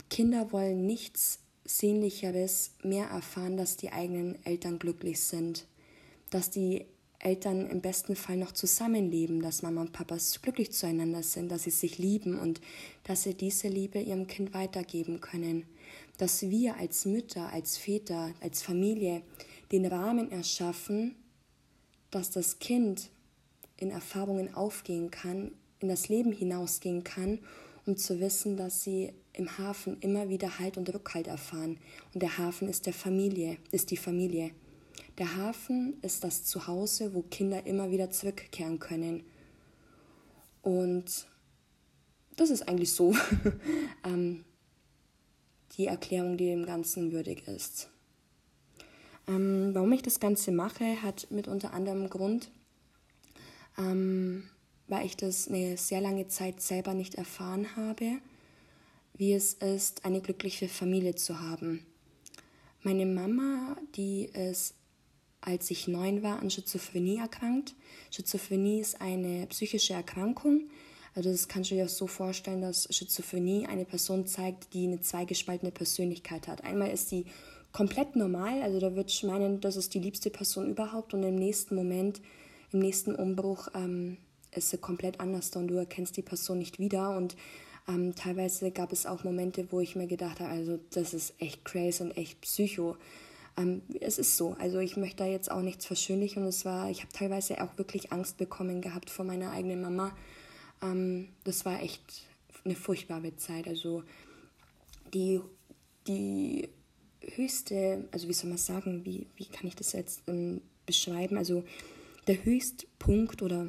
Kinder 0.10 0.52
wollen 0.52 0.86
nichts 0.86 1.40
Sehnlicheres 1.68 2.72
mehr 2.82 3.08
erfahren, 3.08 3.58
dass 3.58 3.78
die 3.78 3.92
eigenen 3.92 4.44
Eltern 4.46 4.80
glücklich 4.80 5.20
sind, 5.20 5.68
dass 6.30 6.50
die 6.50 6.86
Eltern 7.20 7.68
im 7.68 7.82
besten 7.82 8.16
Fall 8.16 8.38
noch 8.38 8.52
zusammenleben, 8.52 9.42
dass 9.42 9.64
Mama 9.64 9.82
und 9.82 9.92
Papa 9.92 10.18
glücklich 10.42 10.72
zueinander 10.72 11.24
sind, 11.24 11.52
dass 11.52 11.64
sie 11.64 11.72
sich 11.72 11.98
lieben 11.98 12.40
und 12.40 12.62
dass 13.04 13.24
sie 13.24 13.34
diese 13.34 13.68
Liebe 13.68 14.00
ihrem 14.00 14.28
Kind 14.28 14.54
weitergeben 14.54 15.20
können. 15.20 15.66
Dass 16.18 16.44
wir 16.44 16.78
als 16.78 17.06
Mütter, 17.06 17.52
als 17.52 17.78
Väter, 17.78 18.34
als 18.42 18.62
Familie 18.62 19.24
den 19.72 19.86
Rahmen 19.86 20.32
erschaffen, 20.32 21.16
dass 22.12 22.30
das 22.30 22.60
Kind 22.60 23.10
in 23.78 23.92
Erfahrungen 23.92 24.54
aufgehen 24.54 25.12
kann, 25.12 25.52
in 25.80 25.90
das 25.90 26.10
Leben 26.10 26.32
hinausgehen 26.32 27.04
kann, 27.04 27.40
um 27.86 27.98
zu 27.98 28.20
wissen, 28.20 28.58
dass 28.58 28.84
sie 28.84 29.14
im 29.38 29.58
Hafen 29.58 29.98
immer 30.02 30.30
wieder 30.30 30.60
Halt 30.60 30.78
und 30.78 30.94
Rückhalt 30.94 31.28
erfahren. 31.28 31.80
Und 32.14 32.22
der 32.22 32.38
Hafen 32.38 32.68
ist 32.68 32.86
der 32.86 32.94
Familie, 32.94 33.58
ist 33.72 33.92
die 33.92 33.98
Familie. 33.98 34.52
Der 35.18 35.36
Hafen 35.36 35.98
ist 36.02 36.24
das 36.24 36.44
Zuhause, 36.44 37.14
wo 37.14 37.22
Kinder 37.22 37.66
immer 37.66 37.92
wieder 37.92 38.10
zurückkehren 38.10 38.80
können. 38.80 39.24
Und 40.62 41.28
das 42.36 42.50
ist 42.50 42.68
eigentlich 42.68 42.92
so 42.92 43.16
ähm, 44.04 44.44
die 45.78 45.88
Erklärung, 45.88 46.38
die 46.38 46.48
dem 46.48 46.66
Ganzen 46.66 47.12
würdig 47.12 47.48
ist. 47.48 47.90
Ähm, 49.28 49.72
warum 49.74 49.92
ich 49.92 50.02
das 50.02 50.20
Ganze 50.20 50.52
mache, 50.52 51.02
hat 51.02 51.28
mit 51.30 51.48
unter 51.48 51.74
anderem 51.74 52.10
Grund, 52.10 52.50
ähm, 53.78 54.50
weil 54.88 55.06
ich 55.06 55.18
das 55.18 55.48
eine 55.48 55.78
sehr 55.78 56.02
lange 56.02 56.28
Zeit 56.28 56.62
selber 56.62 56.94
nicht 56.94 57.16
erfahren 57.16 57.76
habe, 57.76 58.20
wie 59.18 59.34
es 59.34 59.54
ist, 59.54 60.06
eine 60.06 60.22
glückliche 60.22 60.68
Familie 60.68 61.16
zu 61.16 61.40
haben. 61.40 61.86
Meine 62.84 63.06
Mama, 63.06 63.76
die 63.96 64.26
ist, 64.26 64.76
als 65.42 65.70
ich 65.72 65.88
neun 65.88 66.24
war, 66.24 66.40
an 66.40 66.50
Schizophrenie 66.50 67.18
erkrankt. 67.18 67.76
Schizophrenie 68.12 68.80
ist 68.80 69.02
eine 69.02 69.48
psychische 69.48 69.94
Erkrankung. 69.94 70.70
Also 71.16 71.32
das 71.32 71.48
kannst 71.48 71.72
du 71.72 71.76
dir 71.76 71.88
so 71.88 72.06
vorstellen, 72.06 72.62
dass 72.62 72.88
Schizophrenie 72.92 73.66
eine 73.66 73.86
Person 73.86 74.28
zeigt, 74.28 74.74
die 74.74 74.86
eine 74.86 75.02
zweigespaltene 75.02 75.72
Persönlichkeit 75.72 76.48
hat. 76.48 76.64
Einmal 76.64 76.92
ist 76.92 77.10
sie 77.10 77.26
komplett 77.72 78.16
normal, 78.16 78.62
also 78.62 78.80
da 78.80 78.96
würde 78.96 79.10
ich 79.10 79.24
meinen, 79.24 79.60
das 79.60 79.76
ist 79.76 79.94
die 79.94 80.00
liebste 80.00 80.30
Person 80.30 80.70
überhaupt 80.70 81.14
und 81.14 81.24
im 81.24 81.36
nächsten 81.36 81.76
Moment, 81.76 82.22
im 82.72 82.80
nächsten 82.80 83.16
Umbruch 83.16 83.68
ähm, 83.74 84.18
ist 84.52 84.70
sie 84.70 84.78
komplett 84.78 85.20
anders 85.20 85.56
und 85.56 85.68
du 85.68 85.76
erkennst 85.76 86.18
die 86.18 86.22
Person 86.22 86.60
nicht 86.60 86.80
wieder 86.80 87.16
und 87.16 87.36
ähm, 87.88 88.16
teilweise 88.16 88.72
gab 88.72 88.92
es 88.92 89.06
auch 89.06 89.24
Momente, 89.24 89.68
wo 89.72 89.80
ich 89.80 89.96
mir 89.96 90.08
gedacht 90.08 90.40
habe, 90.40 90.52
also 90.52 90.80
das 90.92 91.14
ist 91.14 91.34
echt 91.40 91.64
crazy 91.64 92.04
und 92.04 92.18
echt 92.18 92.42
psycho. 92.42 92.98
Ähm, 93.58 93.82
es 94.02 94.20
ist 94.20 94.38
so, 94.38 94.56
also 94.60 94.80
ich 94.80 94.98
möchte 94.98 95.18
da 95.18 95.26
jetzt 95.26 95.50
auch 95.50 95.62
nichts 95.62 95.86
verschönlichen 95.86 96.44
und 96.44 96.50
es 96.50 96.66
war, 96.66 96.90
ich 96.90 97.02
habe 97.02 97.14
teilweise 97.14 97.62
auch 97.64 97.78
wirklich 97.78 98.12
Angst 98.12 98.38
bekommen 98.38 98.82
gehabt 98.82 99.10
vor 99.10 99.26
meiner 99.26 99.52
eigenen 99.52 99.82
Mama. 99.82 100.16
Ähm, 100.82 101.30
das 101.44 101.66
war 101.66 101.82
echt 101.82 102.26
eine 102.66 102.76
furchtbare 102.76 103.36
Zeit, 103.38 103.68
also 103.68 104.04
die, 105.14 105.40
die 106.08 106.70
höchste, 107.36 108.08
also 108.12 108.28
wie 108.28 108.34
soll 108.34 108.50
man 108.50 108.58
sagen, 108.58 109.06
wie, 109.06 109.28
wie 109.36 109.46
kann 109.46 109.68
ich 109.68 109.76
das 109.76 109.94
jetzt 109.94 110.24
ähm, 110.28 110.62
beschreiben? 110.86 111.38
Also 111.38 111.64
der 112.28 112.44
Höchstpunkt 112.44 113.42
oder 113.42 113.68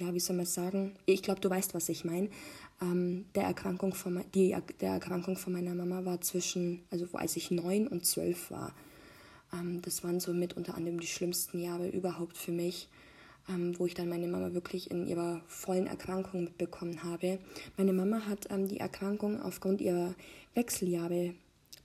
ja, 0.00 0.14
wie 0.14 0.20
soll 0.20 0.36
man 0.36 0.46
sagen? 0.46 0.94
Ich 1.06 1.22
glaube, 1.22 1.40
du 1.40 1.50
weißt, 1.50 1.74
was 1.74 1.88
ich 1.88 2.04
meine. 2.04 2.28
Ähm, 2.82 3.26
der, 3.34 3.44
Erkrankung 3.44 3.94
von, 3.94 4.24
die, 4.34 4.56
der 4.80 4.92
Erkrankung 4.92 5.36
von 5.36 5.52
meiner 5.52 5.74
Mama 5.74 6.04
war 6.04 6.20
zwischen, 6.20 6.82
also 6.90 7.06
als 7.12 7.36
ich 7.36 7.50
neun 7.50 7.86
und 7.86 8.06
zwölf 8.06 8.50
war. 8.50 8.74
Ähm, 9.52 9.82
das 9.82 10.02
waren 10.02 10.20
so 10.20 10.32
mit 10.32 10.56
unter 10.56 10.74
anderem 10.74 11.00
die 11.00 11.06
schlimmsten 11.06 11.60
Jahre 11.60 11.88
überhaupt 11.88 12.38
für 12.38 12.52
mich, 12.52 12.88
ähm, 13.48 13.78
wo 13.78 13.86
ich 13.86 13.94
dann 13.94 14.08
meine 14.08 14.28
Mama 14.28 14.54
wirklich 14.54 14.90
in 14.90 15.06
ihrer 15.06 15.42
vollen 15.46 15.86
Erkrankung 15.86 16.44
mitbekommen 16.44 17.02
habe. 17.02 17.38
Meine 17.76 17.92
Mama 17.92 18.26
hat 18.26 18.50
ähm, 18.50 18.68
die 18.68 18.80
Erkrankung 18.80 19.40
aufgrund 19.42 19.80
ihrer 19.80 20.14
Wechseljahre 20.54 21.34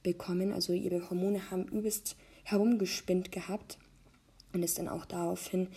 bekommen. 0.04 0.54
Also 0.54 0.74
ihre 0.74 1.10
Hormone 1.10 1.52
haben 1.52 1.66
übelst 1.66 2.16
herumgespinnt 2.44 3.32
gehabt 3.32 3.78
und 4.54 4.64
ist 4.64 4.80
dann 4.80 4.88
auch 4.88 5.06
daraufhin 5.06 5.68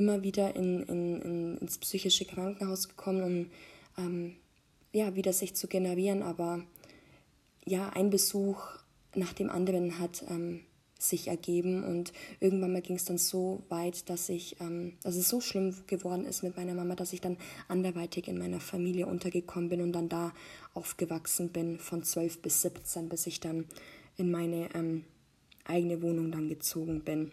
immer 0.00 0.22
wieder 0.22 0.56
in, 0.56 0.82
in, 0.84 1.20
in, 1.20 1.58
ins 1.58 1.76
psychische 1.76 2.24
Krankenhaus 2.24 2.88
gekommen, 2.88 3.22
um 3.22 4.04
ähm, 4.04 4.36
ja, 4.92 5.14
wieder 5.14 5.34
sich 5.34 5.54
zu 5.54 5.68
generieren. 5.68 6.22
Aber 6.22 6.62
ja, 7.66 7.90
ein 7.90 8.08
Besuch 8.08 8.62
nach 9.14 9.34
dem 9.34 9.50
anderen 9.50 9.98
hat 9.98 10.24
ähm, 10.30 10.60
sich 10.98 11.28
ergeben 11.28 11.84
und 11.84 12.14
irgendwann 12.40 12.72
mal 12.72 12.80
ging 12.80 12.96
es 12.96 13.04
dann 13.04 13.18
so 13.18 13.62
weit, 13.68 14.08
dass 14.08 14.30
ich, 14.30 14.58
ähm, 14.60 14.94
dass 15.02 15.16
es 15.16 15.28
so 15.28 15.42
schlimm 15.42 15.74
geworden 15.86 16.24
ist 16.24 16.42
mit 16.42 16.56
meiner 16.56 16.74
Mama, 16.74 16.94
dass 16.94 17.12
ich 17.12 17.20
dann 17.20 17.36
anderweitig 17.68 18.26
in 18.26 18.38
meiner 18.38 18.60
Familie 18.60 19.06
untergekommen 19.06 19.68
bin 19.68 19.82
und 19.82 19.92
dann 19.92 20.08
da 20.08 20.32
aufgewachsen 20.72 21.50
bin 21.50 21.78
von 21.78 22.02
12 22.02 22.40
bis 22.40 22.62
17, 22.62 23.10
bis 23.10 23.26
ich 23.26 23.40
dann 23.40 23.66
in 24.16 24.30
meine 24.30 24.74
ähm, 24.74 25.04
eigene 25.64 26.00
Wohnung 26.00 26.32
dann 26.32 26.48
gezogen 26.48 27.02
bin. 27.02 27.32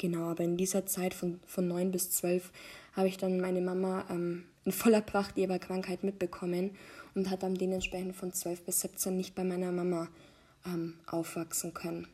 Genau, 0.00 0.30
aber 0.30 0.44
in 0.44 0.56
dieser 0.56 0.86
Zeit 0.86 1.12
von, 1.12 1.40
von 1.46 1.68
9 1.68 1.90
bis 1.90 2.10
12 2.10 2.50
habe 2.94 3.08
ich 3.08 3.18
dann 3.18 3.38
meine 3.38 3.60
Mama 3.60 4.06
ähm, 4.08 4.46
in 4.64 4.72
voller 4.72 5.02
Pracht 5.02 5.36
ihrer 5.36 5.58
Krankheit 5.58 6.04
mitbekommen 6.04 6.70
und 7.14 7.28
hat 7.28 7.42
dann 7.42 7.54
dementsprechend 7.54 8.16
von 8.16 8.32
12 8.32 8.62
bis 8.62 8.80
17 8.80 9.14
nicht 9.14 9.34
bei 9.34 9.44
meiner 9.44 9.72
Mama 9.72 10.08
ähm, 10.64 10.94
aufwachsen 11.06 11.74
können. 11.74 12.08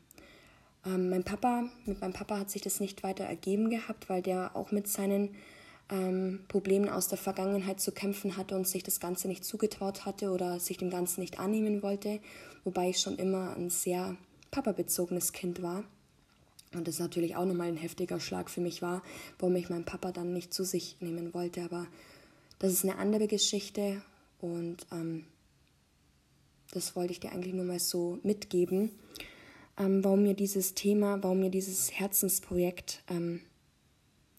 Ähm, 0.85 1.09
mein 1.09 1.23
Papa, 1.23 1.69
mit 1.85 2.01
meinem 2.01 2.11
Papa 2.11 2.39
hat 2.39 2.49
sich 2.49 2.61
das 2.61 2.81
nicht 2.81 3.03
weiter 3.03 3.23
ergeben 3.23 3.69
gehabt, 3.69 4.09
weil 4.09 4.21
der 4.21 4.57
auch 4.57 4.73
mit 4.73 4.89
seinen 4.89 5.35
ähm, 5.89 6.41
Problemen 6.49 6.89
aus 6.89 7.07
der 7.07 7.17
Vergangenheit 7.17 7.79
zu 7.79 7.93
kämpfen 7.93 8.35
hatte 8.35 8.57
und 8.57 8.67
sich 8.67 8.83
das 8.83 8.99
Ganze 8.99 9.29
nicht 9.29 9.45
zugetraut 9.45 10.05
hatte 10.05 10.31
oder 10.31 10.59
sich 10.59 10.75
dem 10.75 10.89
Ganzen 10.89 11.21
nicht 11.21 11.39
annehmen 11.39 11.81
wollte, 11.81 12.19
wobei 12.65 12.89
ich 12.89 12.99
schon 12.99 13.15
immer 13.15 13.55
ein 13.55 13.69
sehr 13.69 14.17
papabezogenes 14.51 15.31
Kind 15.31 15.61
war. 15.61 15.85
Und 16.73 16.87
das 16.87 16.99
natürlich 16.99 17.35
auch 17.35 17.45
nochmal 17.45 17.67
ein 17.67 17.77
heftiger 17.77 18.19
Schlag 18.19 18.49
für 18.49 18.61
mich 18.61 18.81
war, 18.81 19.01
warum 19.39 19.55
ich 19.55 19.69
meinen 19.69 19.85
Papa 19.85 20.11
dann 20.11 20.33
nicht 20.33 20.53
zu 20.53 20.63
sich 20.63 20.97
nehmen 20.99 21.33
wollte. 21.33 21.63
Aber 21.63 21.87
das 22.59 22.73
ist 22.73 22.83
eine 22.83 22.97
andere 22.97 23.27
Geschichte 23.27 24.01
und 24.39 24.85
ähm, 24.91 25.25
das 26.71 26.95
wollte 26.95 27.13
ich 27.13 27.19
dir 27.19 27.31
eigentlich 27.31 27.53
nur 27.53 27.65
mal 27.65 27.79
so 27.79 28.19
mitgeben 28.23 28.91
ähm, 29.77 30.03
warum 30.03 30.23
mir 30.23 30.33
dieses 30.33 30.73
Thema, 30.73 31.21
warum 31.21 31.39
mir 31.39 31.49
dieses 31.49 31.91
Herzensprojekt, 31.91 33.03
ähm, 33.09 33.41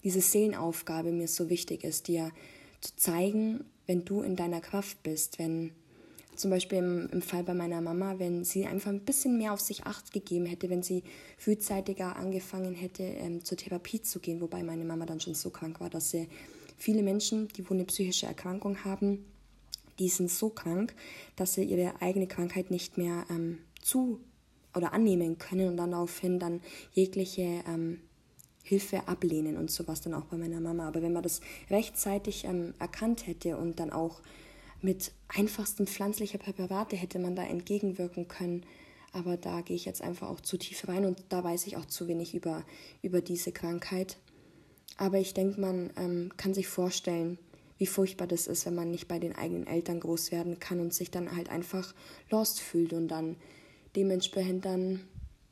diese 0.05 0.21
Seelenaufgabe 0.21 1.13
mir 1.13 1.29
so 1.29 1.49
wichtig 1.49 1.85
ist, 1.85 2.09
dir 2.09 2.33
zu 2.81 2.97
zeigen, 2.97 3.65
wenn 3.87 4.05
du 4.05 4.23
in 4.23 4.37
deiner 4.37 4.61
Kraft 4.61 5.03
bist, 5.03 5.39
wenn 5.39 5.73
zum 6.39 6.51
Beispiel 6.51 6.79
im, 6.79 7.09
im, 7.11 7.23
Fall 7.23 7.43
bei 7.43 7.55
meiner 7.55 7.81
Mama, 7.81 8.19
wenn 8.19 8.45
sie 8.45 8.67
einfach 8.67 8.91
ein 8.91 9.05
bisschen 9.05 9.39
mehr 9.39 9.53
auf 9.53 9.61
sich 9.61 9.85
acht 9.85 10.13
gegeben 10.13 10.47
hätte, 10.47 10.71
wenn 10.71 10.83
sie 10.83 11.03
frühzeitiger 11.37 12.17
angefangen 12.17 12.75
hätte, 12.75 13.03
ähm, 13.03 13.45
zur 13.45 13.59
Therapie 13.59 14.01
zu 14.01 14.21
gehen, 14.21 14.41
wobei 14.41 14.63
meine 14.63 14.85
Mama 14.85 15.07
dann 15.07 15.21
schon 15.21 15.35
so 15.35 15.51
krank 15.51 15.81
war, 15.81 15.91
dass 15.91 16.11
sie 16.11 16.29
viele 16.77 17.03
Menschen, 17.03 17.49
die 17.49 17.69
wohl 17.69 17.77
eine 17.77 17.87
psychische 17.87 18.27
Erkrankung 18.27 18.85
haben, 18.85 19.25
die 19.99 20.09
sind 20.09 20.31
so 20.31 20.49
krank, 20.49 20.95
dass 21.35 21.55
sie 21.55 21.65
ihre 21.65 22.01
eigene 22.01 22.29
Krankheit 22.29 22.71
nicht 22.71 22.99
mehr 22.99 23.25
ähm, 23.31 23.59
zu 23.83 24.21
oder 24.75 24.93
annehmen 24.93 25.39
können 25.39 25.69
und 25.69 25.77
dann 25.77 25.91
daraufhin 25.91 26.39
dann 26.39 26.61
jegliche 26.93 27.65
ähm, 27.67 28.01
Hilfe 28.63 29.09
ablehnen 29.09 29.57
und 29.57 29.71
sowas 29.71 30.03
dann 30.03 30.15
auch 30.15 30.27
bei 30.27 30.37
meiner 30.37 30.61
Mama. 30.61 30.87
Aber 30.87 31.03
wenn 31.03 31.13
man 31.13 31.23
das 31.23 31.41
rechtzeitig 31.71 32.45
ähm, 32.45 32.75
erkannt 32.79 33.27
hätte 33.27 33.57
und 33.57 33.81
dann 33.81 33.91
auch 33.91 34.21
mit 34.81 35.13
einfachsten 35.29 35.87
pflanzlicher 35.87 36.39
Präparate 36.39 36.97
hätte 36.97 37.19
man 37.19 37.35
da 37.35 37.43
entgegenwirken 37.45 38.29
können. 38.29 38.65
Aber 39.13 39.37
da 39.37 39.63
gehe 39.63 39.77
ich 39.77 39.85
jetzt 39.85 40.03
einfach 40.03 40.29
auch 40.29 40.41
zu 40.41 40.59
tief 40.59 40.87
rein 40.87 41.05
und 41.05 41.25
da 41.31 41.43
weiß 41.43 41.67
ich 41.67 41.77
auch 41.77 41.87
zu 41.87 42.09
wenig 42.09 42.35
über, 42.35 42.65
über 43.03 43.21
diese 43.21 43.53
Krankheit. 43.53 44.19
Aber 44.97 45.19
ich 45.19 45.35
denke, 45.35 45.61
man 45.61 45.91
ähm, 45.97 46.33
kann 46.37 46.55
sich 46.55 46.69
vorstellen, 46.69 47.39
wie 47.79 47.87
furchtbar 47.87 48.27
das 48.27 48.47
ist, 48.47 48.67
wenn 48.67 48.75
man 48.75 48.91
nicht 48.91 49.09
bei 49.09 49.19
den 49.19 49.35
eigenen 49.35 49.67
Eltern 49.67 50.01
groß 50.01 50.33
werden 50.33 50.59
kann 50.59 50.81
und 50.81 50.93
sich 50.93 51.11
dann 51.11 51.35
halt 51.35 51.49
einfach 51.49 51.95
lost 52.29 52.61
fühlt 52.61 52.93
und 52.93 53.09
dann 53.09 53.37
dementsprechend 53.97 54.65
dann 54.65 55.05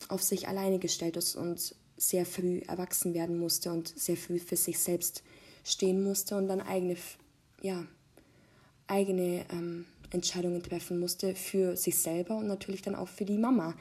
auf 0.08 0.22
sich 0.22 0.48
alleine 0.48 0.78
gestellt 0.78 1.16
ist 1.16 1.36
und 1.36 1.74
sehr 1.96 2.26
früh 2.26 2.58
erwachsen 2.66 3.14
werden 3.14 3.38
musste 3.38 3.72
und 3.72 3.88
sehr 3.96 4.16
früh 4.16 4.38
für 4.38 4.56
sich 4.56 4.78
selbst 4.78 5.22
stehen 5.64 6.02
musste 6.02 6.36
und 6.36 6.48
dann 6.48 6.60
eigene, 6.60 6.96
ja, 7.62 7.86
eigene 8.86 9.44
ähm, 9.50 9.86
Entscheidungen 10.10 10.62
treffen 10.62 10.98
musste 10.98 11.34
für 11.34 11.76
sich 11.76 11.98
selber 11.98 12.36
und 12.36 12.46
natürlich 12.46 12.82
dann 12.82 12.94
auch 12.94 13.08
für 13.08 13.24
die 13.24 13.38
Mama, 13.38 13.74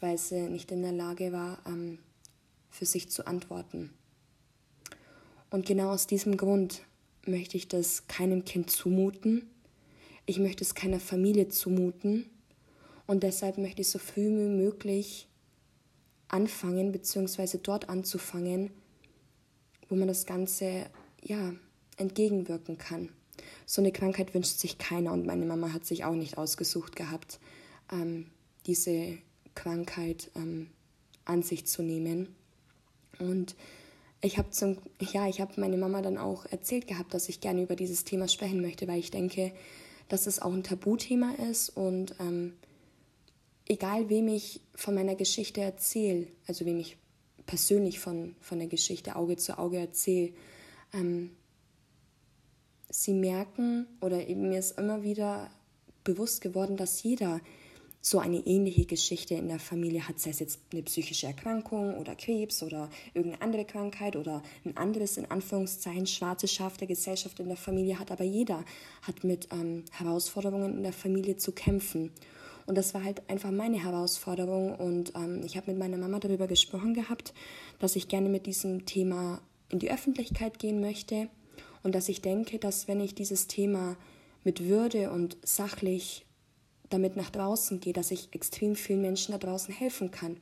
weil 0.00 0.18
sie 0.18 0.48
nicht 0.48 0.70
in 0.70 0.82
der 0.82 0.92
Lage 0.92 1.32
war, 1.32 1.58
ähm, 1.66 1.98
für 2.70 2.86
sich 2.86 3.10
zu 3.10 3.26
antworten. 3.26 3.90
Und 5.50 5.66
genau 5.66 5.90
aus 5.90 6.06
diesem 6.06 6.36
Grund 6.36 6.82
möchte 7.26 7.56
ich 7.56 7.68
das 7.68 8.06
keinem 8.06 8.44
Kind 8.44 8.70
zumuten. 8.70 9.50
Ich 10.24 10.38
möchte 10.38 10.64
es 10.64 10.74
keiner 10.74 11.00
Familie 11.00 11.48
zumuten 11.48 12.26
Und 13.06 13.22
deshalb 13.22 13.58
möchte 13.58 13.82
ich 13.82 13.88
so 13.88 13.98
früh 13.98 14.28
wie 14.28 14.48
möglich 14.48 15.28
anfangen, 16.28 16.92
beziehungsweise 16.92 17.58
dort 17.58 17.88
anzufangen, 17.88 18.70
wo 19.88 19.96
man 19.96 20.08
das 20.08 20.24
Ganze 20.24 20.86
ja, 21.22 21.52
entgegenwirken 21.98 22.78
kann. 22.78 23.10
So 23.66 23.80
eine 23.80 23.92
Krankheit 23.92 24.34
wünscht 24.34 24.58
sich 24.58 24.78
keiner 24.78 25.12
und 25.12 25.26
meine 25.26 25.46
Mama 25.46 25.72
hat 25.72 25.84
sich 25.84 26.04
auch 26.04 26.14
nicht 26.14 26.38
ausgesucht 26.38 26.96
gehabt, 26.96 27.40
ähm, 27.90 28.26
diese 28.66 29.18
Krankheit 29.54 30.30
ähm, 30.36 30.70
an 31.24 31.42
sich 31.42 31.66
zu 31.66 31.82
nehmen. 31.82 32.34
Und 33.18 33.54
ich 34.20 34.38
habe 34.38 34.50
zum 34.50 34.78
ja, 35.00 35.28
ich 35.28 35.40
habe 35.40 35.60
meine 35.60 35.76
Mama 35.76 36.00
dann 36.02 36.18
auch 36.18 36.46
erzählt 36.46 36.86
gehabt, 36.86 37.14
dass 37.14 37.28
ich 37.28 37.40
gerne 37.40 37.62
über 37.62 37.76
dieses 37.76 38.04
Thema 38.04 38.28
sprechen 38.28 38.60
möchte, 38.60 38.86
weil 38.88 38.98
ich 38.98 39.10
denke, 39.10 39.52
dass 40.08 40.26
es 40.26 40.40
auch 40.40 40.52
ein 40.52 40.62
Tabuthema 40.62 41.34
ist 41.50 41.70
und 41.70 42.14
ähm, 42.20 42.54
egal 43.66 44.08
wem 44.08 44.28
ich 44.28 44.60
von 44.74 44.94
meiner 44.94 45.14
Geschichte 45.14 45.60
erzähle, 45.60 46.26
also 46.46 46.66
wem 46.66 46.78
ich 46.78 46.96
persönlich 47.46 47.98
von, 47.98 48.36
von 48.40 48.58
der 48.58 48.68
Geschichte 48.68 49.16
Auge 49.16 49.36
zu 49.36 49.58
Auge 49.58 49.78
erzähle, 49.78 50.32
ähm, 50.92 51.30
sie 52.92 53.14
merken 53.14 53.86
oder 54.00 54.28
eben 54.28 54.48
mir 54.48 54.58
ist 54.58 54.78
immer 54.78 55.02
wieder 55.02 55.50
bewusst 56.04 56.40
geworden, 56.40 56.76
dass 56.76 57.02
jeder 57.02 57.40
so 58.04 58.18
eine 58.18 58.38
ähnliche 58.38 58.84
Geschichte 58.84 59.34
in 59.34 59.46
der 59.46 59.60
Familie 59.60 60.08
hat, 60.08 60.18
sei 60.18 60.30
es 60.30 60.40
jetzt 60.40 60.58
eine 60.72 60.82
psychische 60.82 61.28
Erkrankung 61.28 61.96
oder 61.98 62.16
Krebs 62.16 62.64
oder 62.64 62.90
irgendeine 63.14 63.42
andere 63.42 63.64
Krankheit 63.64 64.16
oder 64.16 64.42
ein 64.64 64.76
anderes, 64.76 65.16
in 65.16 65.30
Anführungszeichen, 65.30 66.06
schwarze 66.06 66.48
Schaf 66.48 66.76
der 66.76 66.88
Gesellschaft 66.88 67.38
in 67.38 67.46
der 67.46 67.56
Familie 67.56 68.00
hat, 68.00 68.10
aber 68.10 68.24
jeder 68.24 68.64
hat 69.02 69.22
mit 69.22 69.48
ähm, 69.52 69.84
Herausforderungen 69.92 70.78
in 70.78 70.82
der 70.82 70.92
Familie 70.92 71.36
zu 71.36 71.52
kämpfen. 71.52 72.10
Und 72.66 72.76
das 72.76 72.92
war 72.92 73.04
halt 73.04 73.28
einfach 73.30 73.52
meine 73.52 73.82
Herausforderung. 73.82 74.74
Und 74.74 75.14
ähm, 75.14 75.42
ich 75.44 75.56
habe 75.56 75.70
mit 75.70 75.78
meiner 75.78 75.96
Mama 75.96 76.18
darüber 76.18 76.46
gesprochen 76.46 76.94
gehabt, 76.94 77.34
dass 77.78 77.96
ich 77.96 78.08
gerne 78.08 78.28
mit 78.28 78.46
diesem 78.46 78.84
Thema 78.84 79.40
in 79.68 79.78
die 79.78 79.90
Öffentlichkeit 79.90 80.58
gehen 80.58 80.80
möchte. 80.80 81.28
Und 81.82 81.94
dass 81.94 82.08
ich 82.08 82.22
denke, 82.22 82.58
dass 82.58 82.88
wenn 82.88 83.00
ich 83.00 83.14
dieses 83.14 83.46
Thema 83.46 83.96
mit 84.44 84.64
Würde 84.64 85.10
und 85.10 85.36
sachlich 85.42 86.24
damit 86.92 87.16
nach 87.16 87.30
draußen 87.30 87.80
gehe, 87.80 87.92
dass 87.92 88.10
ich 88.10 88.28
extrem 88.32 88.76
vielen 88.76 89.00
Menschen 89.00 89.32
da 89.32 89.38
draußen 89.38 89.74
helfen 89.74 90.10
kann. 90.10 90.36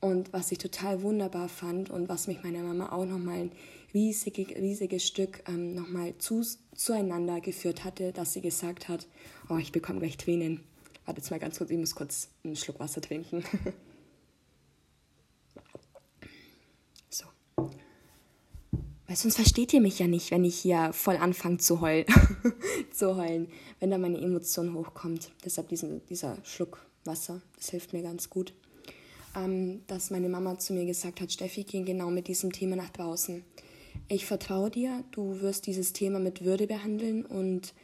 Und 0.00 0.32
was 0.32 0.50
ich 0.52 0.58
total 0.58 1.02
wunderbar 1.02 1.48
fand 1.48 1.90
und 1.90 2.08
was 2.08 2.26
mich 2.26 2.42
meiner 2.42 2.62
Mama 2.62 2.90
auch 2.90 3.04
nochmal 3.04 3.38
ein 3.38 3.52
riesige, 3.94 4.48
riesiges 4.56 5.06
Stück 5.06 5.44
ähm, 5.46 5.74
nochmal 5.74 6.16
zu, 6.18 6.42
zueinander 6.74 7.40
geführt 7.40 7.84
hatte, 7.84 8.12
dass 8.12 8.32
sie 8.32 8.40
gesagt 8.40 8.88
hat, 8.88 9.06
oh, 9.48 9.58
ich 9.58 9.70
bekomme 9.70 10.00
gleich 10.00 10.16
Tränen. 10.16 10.64
Warte 11.04 11.20
jetzt 11.20 11.30
mal 11.30 11.38
ganz 11.38 11.58
kurz, 11.58 11.70
ich 11.70 11.78
muss 11.78 11.94
kurz 11.94 12.28
einen 12.44 12.56
Schluck 12.56 12.80
Wasser 12.80 13.00
trinken. 13.00 13.44
so. 17.10 17.26
Weil 19.12 19.18
sonst 19.18 19.36
versteht 19.36 19.74
ihr 19.74 19.82
mich 19.82 19.98
ja 19.98 20.06
nicht, 20.06 20.30
wenn 20.30 20.42
ich 20.42 20.56
hier 20.58 20.90
voll 20.94 21.18
anfange 21.18 21.58
zu 21.58 21.82
heulen, 21.82 22.06
zu 22.90 23.14
heulen, 23.14 23.46
wenn 23.78 23.90
da 23.90 23.98
meine 23.98 24.18
Emotion 24.18 24.72
hochkommt. 24.72 25.32
Deshalb 25.44 25.68
diesen, 25.68 26.02
dieser 26.06 26.38
Schluck 26.44 26.86
Wasser, 27.04 27.42
das 27.58 27.68
hilft 27.68 27.92
mir 27.92 28.00
ganz 28.00 28.30
gut. 28.30 28.54
Ähm, 29.36 29.82
dass 29.86 30.10
meine 30.10 30.30
Mama 30.30 30.58
zu 30.58 30.72
mir 30.72 30.86
gesagt 30.86 31.20
hat, 31.20 31.30
Steffi, 31.30 31.64
geh 31.64 31.82
genau 31.82 32.10
mit 32.10 32.26
diesem 32.26 32.52
Thema 32.52 32.74
nach 32.74 32.88
draußen. 32.88 33.44
Ich 34.08 34.24
vertraue 34.24 34.70
dir, 34.70 35.04
du 35.10 35.42
wirst 35.42 35.66
dieses 35.66 35.92
Thema 35.92 36.18
mit 36.18 36.42
Würde 36.42 36.66
behandeln 36.66 37.26
und 37.26 37.74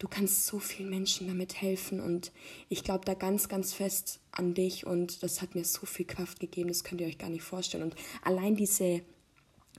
du 0.00 0.08
kannst 0.08 0.46
so 0.46 0.58
vielen 0.58 0.90
Menschen 0.90 1.28
damit 1.28 1.62
helfen 1.62 2.00
und 2.00 2.32
ich 2.68 2.82
glaube 2.82 3.04
da 3.04 3.14
ganz, 3.14 3.48
ganz 3.48 3.74
fest 3.74 4.18
an 4.32 4.54
dich 4.54 4.84
und 4.84 5.22
das 5.22 5.40
hat 5.40 5.54
mir 5.54 5.64
so 5.64 5.86
viel 5.86 6.06
Kraft 6.06 6.40
gegeben, 6.40 6.66
das 6.66 6.82
könnt 6.82 7.00
ihr 7.00 7.06
euch 7.06 7.18
gar 7.18 7.30
nicht 7.30 7.44
vorstellen. 7.44 7.84
Und 7.84 7.94
allein 8.24 8.56
diese, 8.56 9.02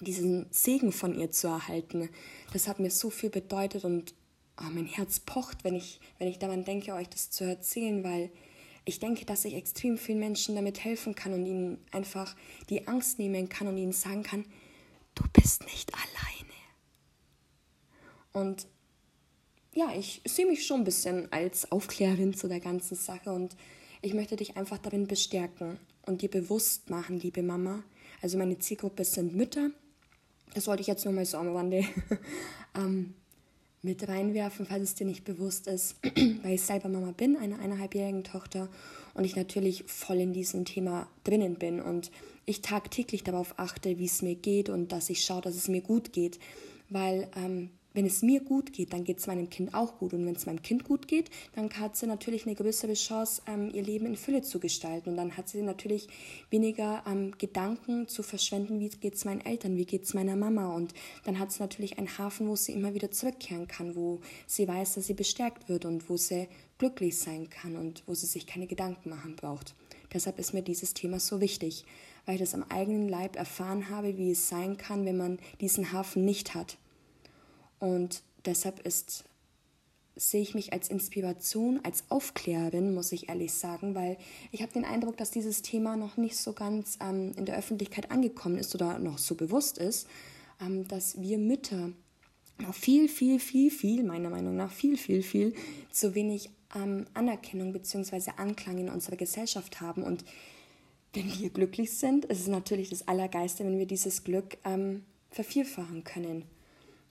diesen 0.01 0.47
Segen 0.51 0.91
von 0.91 1.17
ihr 1.17 1.31
zu 1.31 1.47
erhalten, 1.47 2.09
das 2.53 2.67
hat 2.67 2.79
mir 2.79 2.91
so 2.91 3.09
viel 3.09 3.29
bedeutet 3.29 3.85
und 3.85 4.13
oh, 4.59 4.69
mein 4.71 4.85
Herz 4.85 5.19
pocht, 5.19 5.63
wenn 5.63 5.75
ich, 5.75 5.99
wenn 6.17 6.27
ich 6.27 6.39
daran 6.39 6.65
denke, 6.65 6.93
euch 6.93 7.09
das 7.09 7.29
zu 7.29 7.43
erzählen, 7.43 8.03
weil 8.03 8.31
ich 8.85 8.99
denke, 8.99 9.25
dass 9.25 9.45
ich 9.45 9.53
extrem 9.53 9.97
vielen 9.97 10.19
Menschen 10.19 10.55
damit 10.55 10.83
helfen 10.83 11.15
kann 11.15 11.33
und 11.33 11.45
ihnen 11.45 11.77
einfach 11.91 12.35
die 12.69 12.87
Angst 12.87 13.19
nehmen 13.19 13.49
kann 13.49 13.67
und 13.67 13.77
ihnen 13.77 13.93
sagen 13.93 14.23
kann, 14.23 14.45
du 15.15 15.23
bist 15.33 15.63
nicht 15.65 15.91
alleine. 15.93 16.49
Und 18.31 18.67
ja, 19.73 19.93
ich 19.95 20.21
sehe 20.25 20.47
mich 20.47 20.65
schon 20.65 20.81
ein 20.81 20.85
bisschen 20.85 21.31
als 21.31 21.71
Aufklärerin 21.71 22.33
zu 22.33 22.47
der 22.47 22.59
ganzen 22.59 22.95
Sache 22.95 23.31
und 23.31 23.55
ich 24.01 24.13
möchte 24.13 24.35
dich 24.35 24.57
einfach 24.57 24.77
darin 24.77 25.07
bestärken 25.07 25.77
und 26.05 26.21
dir 26.21 26.29
bewusst 26.29 26.89
machen, 26.89 27.19
liebe 27.19 27.43
Mama. 27.43 27.83
Also 28.21 28.37
meine 28.37 28.57
Zielgruppe 28.59 29.05
sind 29.05 29.35
Mütter. 29.35 29.71
Das 30.53 30.67
wollte 30.67 30.81
ich 30.81 30.87
jetzt 30.87 31.05
nur 31.05 31.13
mal 31.13 31.25
so 31.25 31.37
am 31.37 31.55
Rande 31.55 31.83
ähm, 32.75 33.13
mit 33.81 34.07
reinwerfen, 34.07 34.65
falls 34.65 34.83
es 34.83 34.95
dir 34.95 35.05
nicht 35.05 35.23
bewusst 35.23 35.67
ist, 35.67 35.95
weil 36.43 36.53
ich 36.53 36.61
selber 36.61 36.89
Mama 36.89 37.11
bin, 37.11 37.37
einer 37.37 37.59
eineinhalbjährigen 37.59 38.23
Tochter 38.23 38.69
und 39.13 39.25
ich 39.25 39.35
natürlich 39.35 39.83
voll 39.87 40.17
in 40.17 40.33
diesem 40.33 40.65
Thema 40.65 41.07
drinnen 41.23 41.55
bin 41.55 41.81
und 41.81 42.11
ich 42.45 42.61
tagtäglich 42.61 43.23
darauf 43.23 43.53
achte, 43.57 43.99
wie 43.99 44.05
es 44.05 44.21
mir 44.21 44.35
geht 44.35 44.69
und 44.69 44.91
dass 44.91 45.09
ich 45.09 45.23
schaue, 45.23 45.41
dass 45.41 45.55
es 45.55 45.67
mir 45.67 45.81
gut 45.81 46.13
geht, 46.13 46.39
weil 46.89 47.29
ähm, 47.35 47.69
wenn 47.93 48.05
es 48.05 48.21
mir 48.21 48.41
gut 48.41 48.71
geht, 48.71 48.93
dann 48.93 49.03
geht 49.03 49.19
es 49.19 49.27
meinem 49.27 49.49
Kind 49.49 49.73
auch 49.73 49.97
gut. 49.97 50.13
Und 50.13 50.25
wenn 50.25 50.35
es 50.35 50.45
meinem 50.45 50.61
Kind 50.61 50.83
gut 50.83 51.07
geht, 51.07 51.29
dann 51.53 51.69
hat 51.71 51.95
sie 51.95 52.05
natürlich 52.05 52.45
eine 52.45 52.55
größere 52.55 52.93
Chance, 52.93 53.41
ähm, 53.47 53.71
ihr 53.73 53.83
Leben 53.83 54.05
in 54.05 54.15
Fülle 54.15 54.41
zu 54.41 54.59
gestalten. 54.59 55.09
Und 55.09 55.17
dann 55.17 55.37
hat 55.37 55.49
sie 55.49 55.61
natürlich 55.61 56.07
weniger 56.51 57.03
ähm, 57.07 57.35
Gedanken 57.37 58.07
zu 58.07 58.21
verschwenden, 58.21 58.79
wie 58.79 58.89
geht 58.89 59.15
es 59.15 59.25
meinen 59.25 59.41
Eltern, 59.41 59.75
wie 59.75 59.85
geht 59.85 60.03
es 60.03 60.13
meiner 60.13 60.35
Mama. 60.35 60.73
Und 60.73 60.93
dann 61.25 61.39
hat 61.39 61.51
sie 61.51 61.61
natürlich 61.61 61.97
einen 61.97 62.17
Hafen, 62.17 62.47
wo 62.47 62.55
sie 62.55 62.73
immer 62.73 62.93
wieder 62.93 63.11
zurückkehren 63.11 63.67
kann, 63.67 63.95
wo 63.95 64.19
sie 64.45 64.67
weiß, 64.67 64.95
dass 64.95 65.07
sie 65.07 65.13
bestärkt 65.15 65.67
wird 65.67 65.85
und 65.85 66.09
wo 66.09 66.17
sie 66.17 66.47
glücklich 66.77 67.17
sein 67.17 67.49
kann 67.49 67.75
und 67.75 68.03
wo 68.05 68.13
sie 68.13 68.27
sich 68.27 68.45
keine 68.45 68.67
Gedanken 68.67 69.09
machen 69.09 69.35
braucht. 69.35 69.75
Deshalb 70.13 70.39
ist 70.39 70.53
mir 70.53 70.61
dieses 70.61 70.93
Thema 70.93 71.19
so 71.19 71.41
wichtig, 71.41 71.85
weil 72.25 72.35
ich 72.35 72.41
das 72.41 72.53
am 72.53 72.63
eigenen 72.69 73.09
Leib 73.09 73.35
erfahren 73.35 73.89
habe, 73.89 74.17
wie 74.17 74.31
es 74.31 74.47
sein 74.47 74.77
kann, 74.77 75.05
wenn 75.05 75.17
man 75.17 75.39
diesen 75.59 75.91
Hafen 75.91 76.23
nicht 76.23 76.55
hat 76.55 76.77
und 77.79 78.21
deshalb 78.45 78.85
ist, 78.85 79.25
sehe 80.15 80.41
ich 80.41 80.53
mich 80.53 80.73
als 80.73 80.89
Inspiration, 80.89 81.79
als 81.83 82.03
Aufklärerin, 82.09 82.93
muss 82.93 83.11
ich 83.11 83.29
ehrlich 83.29 83.53
sagen, 83.53 83.95
weil 83.95 84.17
ich 84.51 84.61
habe 84.61 84.73
den 84.73 84.85
Eindruck, 84.85 85.17
dass 85.17 85.31
dieses 85.31 85.61
Thema 85.61 85.95
noch 85.95 86.17
nicht 86.17 86.35
so 86.37 86.53
ganz 86.53 86.97
ähm, 87.01 87.31
in 87.37 87.45
der 87.45 87.57
Öffentlichkeit 87.57 88.11
angekommen 88.11 88.57
ist 88.57 88.75
oder 88.75 88.99
noch 88.99 89.17
so 89.17 89.35
bewusst 89.35 89.77
ist, 89.77 90.07
ähm, 90.61 90.87
dass 90.87 91.21
wir 91.21 91.37
Mütter 91.37 91.91
noch 92.61 92.73
viel, 92.73 93.07
viel, 93.07 93.39
viel, 93.39 93.71
viel, 93.71 94.03
meiner 94.03 94.29
Meinung 94.29 94.55
nach, 94.55 94.71
viel, 94.71 94.97
viel, 94.97 95.23
viel 95.23 95.53
zu 95.91 96.15
wenig 96.15 96.49
ähm, 96.75 97.05
Anerkennung 97.13 97.71
bzw. 97.71 98.31
Anklang 98.35 98.77
in 98.77 98.89
unserer 98.89 99.15
Gesellschaft 99.15 99.79
haben. 99.79 100.03
Und 100.03 100.25
wenn 101.13 101.39
wir 101.39 101.49
glücklich 101.49 101.91
sind, 101.97 102.25
ist 102.25 102.41
es 102.41 102.47
natürlich 102.47 102.89
das 102.89 103.07
Allergeiste, 103.07 103.63
wenn 103.63 103.79
wir 103.79 103.87
dieses 103.87 104.23
Glück 104.23 104.57
ähm, 104.65 105.03
vervielfachen 105.31 106.03
können. 106.03 106.43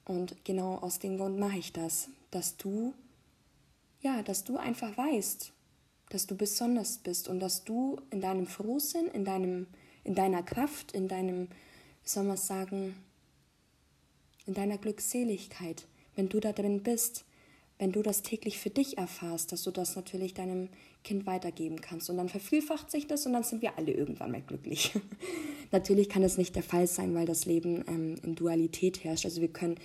Und 0.08 0.42
genau 0.42 0.76
aus 0.76 0.98
dem 0.98 1.18
Grund 1.18 1.38
mache 1.38 1.58
ich 1.58 1.72
das, 1.72 2.08
dass 2.30 2.56
du, 2.56 2.94
ja, 4.00 4.22
dass 4.22 4.42
du 4.42 4.56
einfach 4.56 4.96
weißt, 4.96 5.52
dass 6.08 6.26
du 6.26 6.34
besonders 6.34 6.96
bist 6.96 7.28
und 7.28 7.40
dass 7.40 7.62
du 7.62 8.00
in 8.10 8.22
deinem 8.22 8.46
Frohsinn, 8.46 9.08
in 9.08 9.26
deinem, 9.26 9.66
in 10.04 10.14
deiner 10.14 10.42
Kraft, 10.42 10.92
in 10.92 11.08
deinem, 11.08 11.48
wie 12.02 12.08
soll 12.08 12.24
man 12.24 12.38
sagen, 12.38 12.96
in 14.46 14.54
deiner 14.54 14.78
Glückseligkeit, 14.78 15.86
wenn 16.16 16.30
du 16.30 16.40
da 16.40 16.52
drin 16.52 16.82
bist, 16.82 17.26
wenn 17.78 17.92
du 17.92 18.00
das 18.02 18.22
täglich 18.22 18.58
für 18.58 18.70
dich 18.70 18.96
erfährst, 18.96 19.52
dass 19.52 19.62
du 19.62 19.70
das 19.70 19.94
natürlich 19.94 20.32
deinem 20.32 20.70
Kind 21.04 21.26
weitergeben 21.26 21.82
kannst. 21.82 22.08
Und 22.08 22.16
dann 22.16 22.30
vervielfacht 22.30 22.90
sich 22.90 23.06
das 23.06 23.26
und 23.26 23.34
dann 23.34 23.44
sind 23.44 23.60
wir 23.60 23.76
alle 23.76 23.92
irgendwann 23.92 24.32
mal 24.32 24.40
glücklich. 24.40 24.94
natürlich 25.72 26.08
kann 26.08 26.22
das 26.22 26.38
nicht 26.38 26.56
der 26.56 26.62
Fall 26.62 26.86
sein, 26.86 27.14
weil 27.14 27.26
das 27.26 27.46
Leben 27.46 27.84
ähm, 27.88 28.16
in 28.22 28.34
Dualität 28.34 29.04
herrscht. 29.04 29.24
Also 29.24 29.40
wir 29.40 29.48
können 29.48 29.76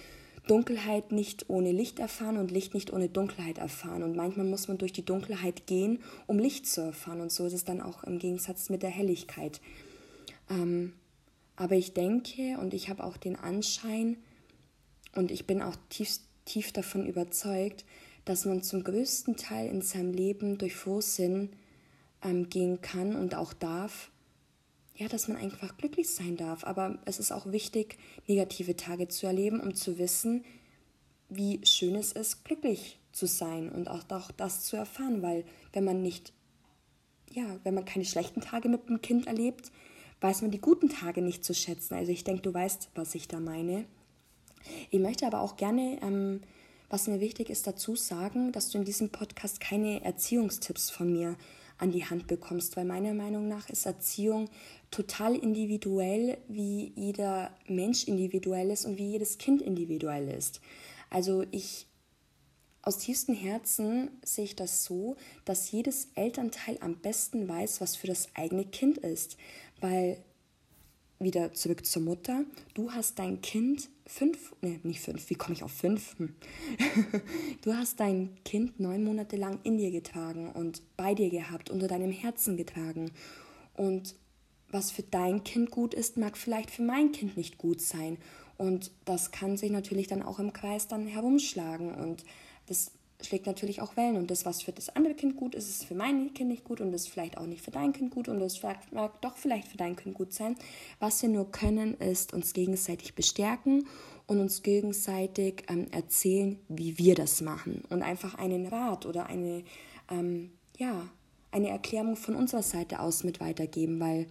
Dunkelheit 0.48 1.12
nicht 1.12 1.50
ohne 1.50 1.72
Licht 1.72 2.00
erfahren 2.00 2.38
und 2.38 2.52
Licht 2.52 2.74
nicht 2.74 2.92
ohne 2.92 3.10
Dunkelheit 3.10 3.58
erfahren. 3.58 4.04
Und 4.04 4.16
manchmal 4.16 4.46
muss 4.46 4.68
man 4.68 4.78
durch 4.78 4.94
die 4.94 5.06
Dunkelheit 5.06 5.68
gehen, 5.68 6.00
um 6.28 6.40
Licht 6.40 6.68
zu 6.68 6.82
erfahren. 6.82 7.22
Und 7.22 7.32
so 7.32 7.46
ist 7.46 7.54
es 7.54 7.64
dann 7.64 7.82
auch 7.82 8.04
im 8.04 8.20
Gegensatz 8.20 8.70
mit 8.70 8.84
der 8.84 8.90
Helligkeit. 8.90 9.62
Ähm, 10.50 10.94
aber 11.56 11.76
ich 11.76 11.94
denke 11.94 12.58
und 12.60 12.74
ich 12.74 12.90
habe 12.90 13.04
auch 13.04 13.18
den 13.18 13.36
Anschein 13.36 14.18
und 15.16 15.32
ich 15.32 15.46
bin 15.46 15.62
auch 15.62 15.76
tief 15.90 16.20
tief 16.46 16.72
davon 16.72 17.06
überzeugt, 17.06 17.86
dass 18.26 18.46
man 18.46 18.64
zum 18.64 18.84
größten 18.84 19.36
Teil 19.36 19.70
in 19.70 19.82
seinem 19.82 20.14
Leben 20.14 20.58
durch 20.58 20.76
Frohsinn 20.76 21.50
ähm, 22.24 22.50
gehen 22.50 22.82
kann 22.82 23.16
und 23.16 23.36
auch 23.36 23.54
darf. 23.54 24.12
Ja, 24.96 25.08
dass 25.08 25.28
man 25.28 25.38
einfach 25.38 25.78
glücklich 25.78 26.10
sein 26.10 26.38
darf. 26.38 26.64
Aber 26.64 27.00
es 27.06 27.20
ist 27.20 27.32
auch 27.32 27.52
wichtig, 27.52 27.98
negative 28.28 28.76
Tage 28.76 29.08
zu 29.08 29.26
erleben, 29.26 29.60
um 29.60 29.74
zu 29.74 29.98
wissen, 29.98 30.46
wie 31.30 31.60
schön 31.66 31.96
es 31.96 32.12
ist, 32.12 32.46
glücklich 32.46 33.00
zu 33.12 33.26
sein 33.26 33.70
und 33.70 33.90
auch, 33.90 34.04
auch 34.10 34.32
das 34.32 34.64
zu 34.64 34.76
erfahren, 34.76 35.22
weil 35.22 35.46
wenn 35.72 35.84
man 35.84 36.02
nicht 36.02 36.34
ja, 37.34 37.60
wenn 37.64 37.74
man 37.74 37.86
keine 37.86 38.06
schlechten 38.06 38.42
Tage 38.42 38.70
mit 38.70 38.88
dem 38.90 39.02
Kind 39.02 39.28
erlebt, 39.28 39.72
weiß 40.22 40.42
man 40.42 40.52
die 40.52 40.62
guten 40.62 40.90
Tage 40.90 41.22
nicht 41.22 41.44
zu 41.44 41.54
schätzen. 41.54 41.96
Also 41.96 42.12
ich 42.12 42.24
denke, 42.24 42.42
du 42.42 42.54
weißt, 42.54 42.90
was 42.96 43.16
ich 43.16 43.28
da 43.28 43.40
meine. 43.40 43.86
Ich 44.90 45.00
möchte 45.00 45.28
aber 45.28 45.42
auch 45.42 45.58
gerne, 45.58 46.00
ähm, 46.02 46.42
was 46.90 47.08
mir 47.08 47.20
wichtig 47.20 47.50
ist, 47.50 47.68
dazu 47.68 47.96
sagen, 47.96 48.52
dass 48.52 48.70
du 48.70 48.78
in 48.78 48.86
diesem 48.86 49.10
Podcast 49.10 49.60
keine 49.60 50.04
Erziehungstipps 50.04 50.90
von 50.90 51.12
mir 51.12 51.36
an 51.84 51.92
die 51.92 52.06
Hand 52.06 52.28
bekommst, 52.28 52.78
weil 52.78 52.86
meiner 52.86 53.14
Meinung 53.14 53.50
nach 53.50 53.70
ist 53.70 53.86
Erziehung 53.86 54.50
total 54.90 55.36
individuell, 55.36 56.38
wie 56.48 56.94
jeder 56.96 57.52
Mensch 57.68 58.08
individuell 58.08 58.72
ist 58.72 58.86
und 58.86 58.98
wie 58.98 59.12
jedes 59.12 59.38
Kind 59.38 59.62
individuell 59.62 60.30
ist. 60.30 60.62
Also 61.10 61.44
ich 61.52 61.88
aus 62.82 62.98
tiefstem 63.00 63.36
Herzen 63.36 64.12
sehe 64.24 64.46
ich 64.46 64.56
das 64.56 64.86
so, 64.86 65.18
dass 65.46 65.72
jedes 65.72 66.10
Elternteil 66.16 66.78
am 66.80 66.98
besten 66.98 67.48
weiß, 67.48 67.82
was 67.82 67.96
für 67.98 68.08
das 68.08 68.30
eigene 68.34 68.66
Kind 68.66 68.98
ist. 68.98 69.38
Weil, 69.80 70.18
wieder 71.24 71.54
zurück 71.54 71.86
zur 71.86 72.02
Mutter, 72.02 72.44
du 72.74 72.92
hast 72.92 73.20
dein 73.20 73.42
Kind 73.42 73.90
fünf, 74.06 74.54
ne, 74.62 74.80
nicht 74.84 75.00
fünf, 75.00 75.30
wie 75.30 75.36
komme 75.36 75.54
ich 75.54 75.64
auf 75.64 75.72
fünf? 75.72 76.18
Hm. 76.20 76.36
du 77.62 77.74
hast 77.74 78.00
dein 78.00 78.38
Kind 78.44 78.80
neun 78.80 79.04
Monate 79.04 79.36
lang 79.36 79.60
in 79.64 79.78
dir 79.78 79.92
getragen 79.92 80.52
und 80.52 80.82
bei 80.98 81.16
dir 81.16 81.30
gehabt, 81.30 81.70
unter 81.70 81.88
deinem 81.88 82.12
Herzen 82.12 82.58
getragen. 82.58 83.12
Und 83.76 84.16
was 84.70 84.92
für 84.92 85.04
dein 85.04 85.44
Kind 85.44 85.72
gut 85.72 85.94
ist, 85.94 86.18
mag 86.18 86.38
vielleicht 86.38 86.72
für 86.72 86.82
mein 86.82 87.12
Kind 87.12 87.38
nicht 87.38 87.58
gut 87.58 87.82
sein. 87.82 88.18
Und 88.58 88.92
das 89.06 89.32
kann 89.32 89.58
sich 89.58 89.72
natürlich 89.72 90.08
dann 90.08 90.24
auch 90.24 90.40
im 90.40 90.54
Kreis 90.54 90.88
dann 90.88 91.08
herumschlagen. 91.08 91.94
Und 91.94 92.24
das 92.68 92.92
schlägt 93.26 93.46
natürlich 93.46 93.82
auch 93.82 93.98
Wellen. 93.98 94.18
Und 94.18 94.32
das, 94.32 94.46
was 94.46 94.62
für 94.62 94.72
das 94.72 94.96
andere 94.96 95.14
Kind 95.14 95.36
gut 95.36 95.56
ist, 95.56 95.70
ist 95.70 95.86
für 95.86 95.96
mein 95.96 96.34
Kind 96.34 96.50
nicht 96.50 96.64
gut 96.64 96.82
und 96.82 96.94
ist 96.94 97.10
vielleicht 97.10 97.38
auch 97.38 97.46
nicht 97.46 97.62
für 97.62 97.72
dein 97.72 97.94
Kind 97.94 98.12
gut 98.12 98.28
und 98.28 98.40
das 98.40 98.62
mag 98.92 99.22
doch 99.22 99.38
vielleicht 99.38 99.68
für 99.68 99.78
dein 99.78 99.96
Kind 99.96 100.16
gut 100.16 100.34
sein. 100.34 100.56
Was 101.00 101.22
wir 101.22 101.30
nur 101.30 101.52
können, 101.52 101.96
ist 101.96 102.34
uns 102.34 102.54
gegenseitig 102.54 103.16
bestärken 103.16 103.88
und 104.28 104.40
uns 104.40 104.64
gegenseitig 104.64 105.64
ähm, 105.70 105.88
erzählen, 105.92 106.60
wie 106.70 106.98
wir 106.98 107.16
das 107.16 107.42
machen 107.42 107.84
und 107.90 108.02
einfach 108.02 108.36
einen 108.36 108.68
Rat 108.68 109.06
oder 109.06 109.28
eine, 109.28 109.64
ähm, 110.10 110.52
ja, 110.78 111.10
eine 111.52 111.70
Erklärung 111.70 112.16
von 112.16 112.36
unserer 112.36 112.64
Seite 112.64 113.00
aus 113.00 113.24
mit 113.24 113.40
weitergeben, 113.40 114.00
weil 114.00 114.28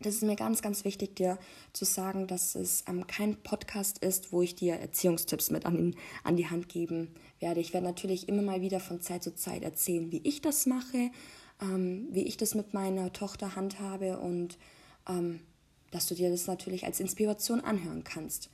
das 0.00 0.16
ist 0.16 0.22
mir 0.22 0.36
ganz, 0.36 0.62
ganz 0.62 0.84
wichtig, 0.84 1.16
dir 1.16 1.38
zu 1.72 1.84
sagen, 1.84 2.26
dass 2.26 2.54
es 2.54 2.84
ähm, 2.88 3.06
kein 3.06 3.36
Podcast 3.36 3.98
ist, 3.98 4.32
wo 4.32 4.42
ich 4.42 4.54
dir 4.54 4.74
Erziehungstipps 4.74 5.50
mit 5.50 5.64
an, 5.64 5.94
an 6.22 6.36
die 6.36 6.48
Hand 6.48 6.68
geben 6.68 7.14
werde. 7.40 7.60
Ich 7.60 7.72
werde 7.72 7.86
natürlich 7.86 8.28
immer 8.28 8.42
mal 8.42 8.60
wieder 8.60 8.80
von 8.80 9.00
Zeit 9.00 9.22
zu 9.22 9.34
Zeit 9.34 9.62
erzählen, 9.62 10.12
wie 10.12 10.20
ich 10.24 10.42
das 10.42 10.66
mache, 10.66 11.10
ähm, 11.62 12.08
wie 12.10 12.24
ich 12.24 12.36
das 12.36 12.54
mit 12.54 12.74
meiner 12.74 13.12
Tochter 13.12 13.56
handhabe 13.56 14.18
und 14.18 14.58
ähm, 15.08 15.40
dass 15.90 16.06
du 16.06 16.14
dir 16.14 16.30
das 16.30 16.46
natürlich 16.46 16.84
als 16.84 17.00
Inspiration 17.00 17.60
anhören 17.60 18.04
kannst. 18.04 18.50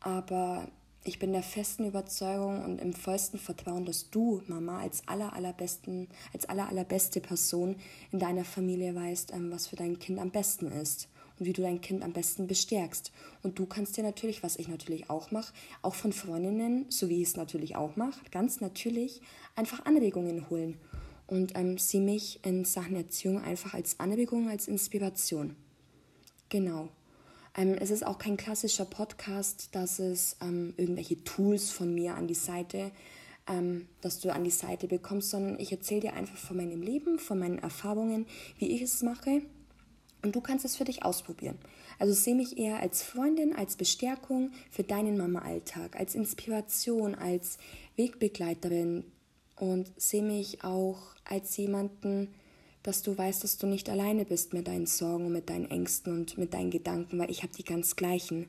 Aber 0.00 0.68
ich 1.04 1.18
bin 1.18 1.32
der 1.32 1.42
festen 1.42 1.86
Überzeugung 1.86 2.64
und 2.64 2.80
im 2.80 2.94
vollsten 2.94 3.38
Vertrauen, 3.38 3.84
dass 3.84 4.08
du, 4.10 4.42
Mama, 4.46 4.80
als 4.80 5.06
aller, 5.06 5.34
allerbesten, 5.34 6.08
als 6.32 6.48
aller, 6.48 6.68
allerbeste 6.68 7.20
Person 7.20 7.76
in 8.10 8.18
deiner 8.18 8.44
Familie 8.44 8.94
weißt, 8.94 9.32
ähm, 9.32 9.50
was 9.52 9.66
für 9.66 9.76
dein 9.76 9.98
Kind 9.98 10.18
am 10.18 10.30
besten 10.30 10.72
ist 10.72 11.08
und 11.38 11.44
wie 11.44 11.52
du 11.52 11.60
dein 11.60 11.82
Kind 11.82 12.02
am 12.02 12.12
besten 12.12 12.46
bestärkst. 12.46 13.12
Und 13.42 13.58
du 13.58 13.66
kannst 13.66 13.98
dir 13.98 14.02
natürlich, 14.02 14.42
was 14.42 14.56
ich 14.56 14.68
natürlich 14.68 15.10
auch 15.10 15.30
mache, 15.30 15.52
auch 15.82 15.94
von 15.94 16.12
Freundinnen, 16.12 16.86
so 16.88 17.10
wie 17.10 17.20
ich 17.20 17.28
es 17.28 17.36
natürlich 17.36 17.76
auch 17.76 17.96
mache, 17.96 18.20
ganz 18.30 18.62
natürlich 18.62 19.20
einfach 19.56 19.84
Anregungen 19.84 20.48
holen 20.48 20.78
und 21.26 21.52
ähm, 21.54 21.76
sie 21.76 22.00
mich 22.00 22.40
in 22.44 22.64
Sachen 22.64 22.96
Erziehung 22.96 23.42
einfach 23.42 23.74
als 23.74 24.00
Anregung, 24.00 24.48
als 24.48 24.68
Inspiration. 24.68 25.54
Genau. 26.48 26.88
Ähm, 27.56 27.74
es 27.74 27.90
ist 27.90 28.04
auch 28.04 28.18
kein 28.18 28.36
klassischer 28.36 28.84
Podcast, 28.84 29.68
dass 29.72 29.98
es 29.98 30.36
ähm, 30.40 30.74
irgendwelche 30.76 31.22
Tools 31.24 31.70
von 31.70 31.94
mir 31.94 32.14
an 32.14 32.26
die 32.26 32.34
Seite, 32.34 32.90
ähm, 33.48 33.88
dass 34.00 34.20
du 34.20 34.32
an 34.32 34.44
die 34.44 34.50
Seite 34.50 34.88
bekommst, 34.88 35.30
sondern 35.30 35.58
ich 35.60 35.70
erzähle 35.70 36.00
dir 36.00 36.12
einfach 36.14 36.36
von 36.36 36.56
meinem 36.56 36.82
Leben, 36.82 37.18
von 37.18 37.38
meinen 37.38 37.58
Erfahrungen, 37.58 38.26
wie 38.58 38.70
ich 38.70 38.82
es 38.82 39.02
mache. 39.02 39.42
Und 40.22 40.34
du 40.34 40.40
kannst 40.40 40.64
es 40.64 40.76
für 40.76 40.84
dich 40.84 41.04
ausprobieren. 41.04 41.58
Also 41.98 42.14
sehe 42.14 42.34
mich 42.34 42.56
eher 42.56 42.80
als 42.80 43.02
Freundin, 43.02 43.54
als 43.54 43.76
Bestärkung 43.76 44.52
für 44.70 44.82
deinen 44.82 45.18
Mama-Alltag, 45.18 45.96
als 45.96 46.14
Inspiration, 46.14 47.14
als 47.14 47.58
Wegbegleiterin 47.96 49.04
und 49.56 49.92
sehe 49.96 50.22
mich 50.22 50.64
auch 50.64 50.98
als 51.24 51.56
jemanden, 51.56 52.34
dass 52.84 53.02
du 53.02 53.16
weißt, 53.16 53.42
dass 53.42 53.56
du 53.56 53.66
nicht 53.66 53.88
alleine 53.88 54.24
bist 54.26 54.52
mit 54.52 54.68
deinen 54.68 54.86
Sorgen 54.86 55.32
mit 55.32 55.50
deinen 55.50 55.70
Ängsten 55.70 56.12
und 56.12 56.38
mit 56.38 56.54
deinen 56.54 56.70
Gedanken, 56.70 57.18
weil 57.18 57.30
ich 57.30 57.42
habe 57.42 57.52
die 57.56 57.64
ganz 57.64 57.96
gleichen. 57.96 58.46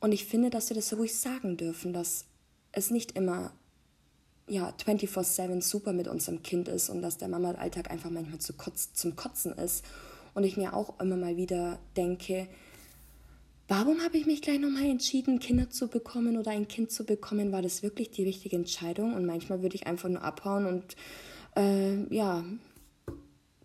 Und 0.00 0.12
ich 0.12 0.24
finde, 0.24 0.48
dass 0.48 0.70
wir 0.70 0.76
das 0.76 0.96
ruhig 0.96 1.14
sagen 1.14 1.56
dürfen, 1.56 1.92
dass 1.92 2.24
es 2.70 2.90
nicht 2.90 3.12
immer 3.12 3.52
ja, 4.46 4.72
24-7 4.84 5.60
super 5.60 5.92
mit 5.92 6.06
unserem 6.06 6.42
Kind 6.42 6.68
ist 6.68 6.88
und 6.88 7.02
dass 7.02 7.18
der 7.18 7.28
Mama-Alltag 7.28 7.90
einfach 7.90 8.10
manchmal 8.10 8.38
zu 8.38 8.52
kotz, 8.52 8.92
zum 8.94 9.16
Kotzen 9.16 9.52
ist. 9.52 9.84
Und 10.34 10.44
ich 10.44 10.56
mir 10.56 10.74
auch 10.74 11.00
immer 11.00 11.16
mal 11.16 11.36
wieder 11.36 11.80
denke, 11.96 12.46
warum 13.66 14.00
habe 14.02 14.18
ich 14.18 14.26
mich 14.26 14.40
gleich 14.40 14.60
nochmal 14.60 14.84
entschieden, 14.84 15.40
Kinder 15.40 15.68
zu 15.68 15.88
bekommen 15.88 16.38
oder 16.38 16.52
ein 16.52 16.68
Kind 16.68 16.92
zu 16.92 17.04
bekommen? 17.04 17.50
War 17.50 17.60
das 17.60 17.82
wirklich 17.82 18.12
die 18.12 18.22
richtige 18.22 18.54
Entscheidung? 18.54 19.14
Und 19.14 19.26
manchmal 19.26 19.62
würde 19.62 19.74
ich 19.74 19.88
einfach 19.88 20.08
nur 20.08 20.22
abhauen 20.22 20.66
und 20.66 20.96
äh, 21.56 22.14
ja, 22.14 22.44